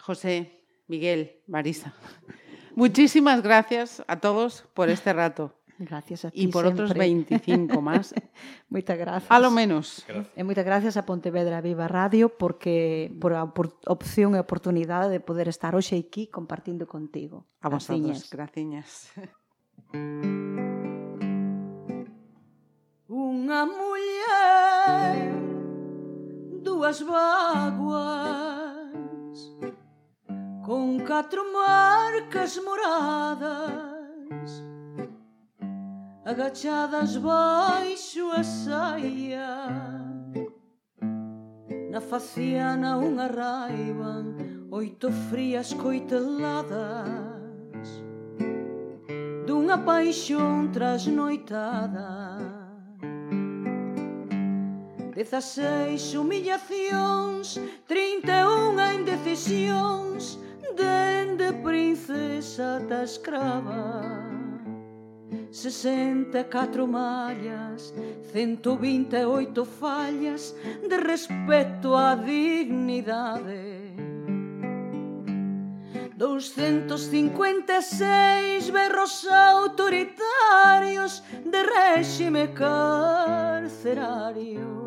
José, 0.00 0.64
Miguel, 0.88 1.44
Marisa. 1.46 1.92
Muchísimas 2.74 3.42
gracias 3.42 4.02
a 4.08 4.16
todos 4.20 4.64
por 4.72 4.88
este 4.88 5.12
rato. 5.12 5.54
Gracias 5.80 6.26
a 6.26 6.30
ti. 6.30 6.42
Y 6.42 6.48
por 6.48 6.66
outros 6.66 6.92
25 6.92 7.80
más. 7.80 8.12
moitas 8.68 9.00
gracias. 9.00 9.32
A 9.32 9.40
lo 9.40 9.50
menos. 9.50 10.04
Gracias. 10.04 10.36
Eh, 10.36 10.40
e 10.40 10.44
moitas 10.44 10.64
gracias 10.68 11.00
a 11.00 11.08
Pontevedra 11.08 11.64
Viva 11.64 11.88
Radio 11.88 12.28
porque 12.36 13.08
por 13.16 13.32
a 13.32 13.56
por 13.56 13.80
opción 13.88 14.36
e 14.36 14.44
oportunidade 14.44 15.08
de 15.08 15.24
poder 15.24 15.48
estar 15.48 15.72
hoxe 15.72 15.96
aquí 15.96 16.28
compartindo 16.28 16.84
contigo. 16.84 17.48
A 17.64 17.72
vosotros. 17.72 18.28
Graciñas. 18.28 19.08
graciñas. 19.88 20.68
Unha 23.40 23.64
muller 23.64 25.32
dúas 26.60 27.00
vaguas 27.00 27.88
Con 30.60 31.00
catro 31.08 31.48
marcas 31.48 32.60
moradas 32.60 34.50
Agachadas 36.20 37.16
baixo 37.16 38.28
a 38.28 38.44
saia. 38.44 39.72
Na 41.88 42.00
faciana 42.04 43.00
unha 43.00 43.24
raiban 43.24 44.36
Oito 44.68 45.08
frías 45.32 45.72
coiteladas 45.72 47.40
dunha 49.50 49.78
paixón 49.82 50.70
trasnoitada. 50.70 52.59
Dezaseis 55.20 56.14
humillacións, 56.14 57.60
trinta 57.84 58.40
e 58.40 58.44
unha 58.48 58.96
indecisións, 58.96 60.40
dende 60.72 61.52
princesa 61.60 62.80
ta 62.88 63.04
escrava. 63.04 64.00
Sesenta 65.52 66.40
e 66.40 66.48
catro 66.48 66.88
mallas, 66.88 67.92
cento 68.32 68.80
vinte 68.80 69.20
e 69.20 69.28
oito 69.28 69.68
fallas 69.68 70.56
de 70.88 70.96
respeto 70.96 71.92
á 71.92 72.16
dignidade. 72.16 73.92
256 76.16 78.72
berros 78.72 79.28
autoritarios 79.28 81.20
de 81.44 81.60
réxime 81.60 82.48
carcerario. 82.56 84.80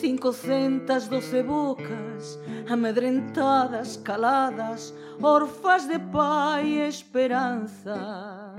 Cincocentas 0.00 1.08
doce 1.08 1.42
bocas 1.42 2.38
Amedrentadas, 2.68 3.96
caladas 3.96 4.92
Orfas 5.22 5.88
de 5.88 5.98
pai 5.98 6.80
e 6.80 6.88
esperanza. 6.88 8.54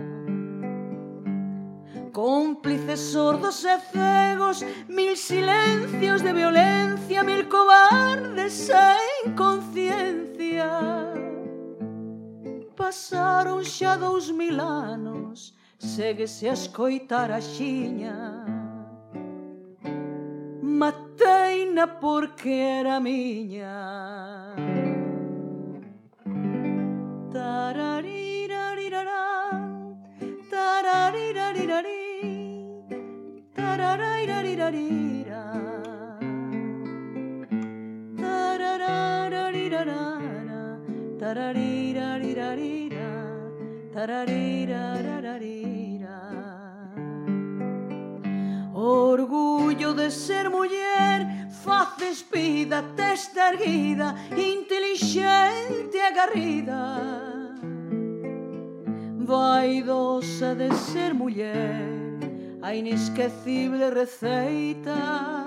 Cómplices 2.11 2.99
sordos 2.99 3.63
e 3.63 3.77
cegos 3.91 4.65
Mil 4.89 5.15
silencios 5.15 6.23
de 6.23 6.33
violencia 6.33 7.23
Mil 7.23 7.47
cobardes 7.47 8.53
sen 8.53 9.35
conciencia 9.35 10.71
Pasaron 12.75 13.63
xa 13.63 13.95
dous 13.95 14.31
mil 14.31 14.59
anos 14.59 15.53
Séguese 15.77 16.49
a 16.49 16.53
escoitar 16.53 17.31
a 17.31 17.39
xiña. 17.39 18.66
Mateina 20.77 21.99
porque 21.99 22.79
era 22.79 22.99
miña. 22.99 24.53
Tararirarirará, 27.33 29.23
tararirarirari, 30.51 32.05
tararairarirarira. 33.55 35.43
Tararararirarara, 38.21 40.03
tararirarirarira, 41.17 43.09
tararirarirarira. 43.95 45.86
de 50.07 50.11
ser 50.11 50.49
muller 50.49 51.27
Faces 51.63 52.25
vida, 52.31 52.81
testa 52.95 53.49
erguida 53.49 54.15
Intelixente, 54.37 55.99
agarrida. 55.99 57.55
Vaidosa 59.19 60.55
de 60.55 60.73
ser 60.73 61.13
muller 61.13 62.19
A 62.61 62.73
inesquecible 62.73 63.89
receita. 63.89 65.46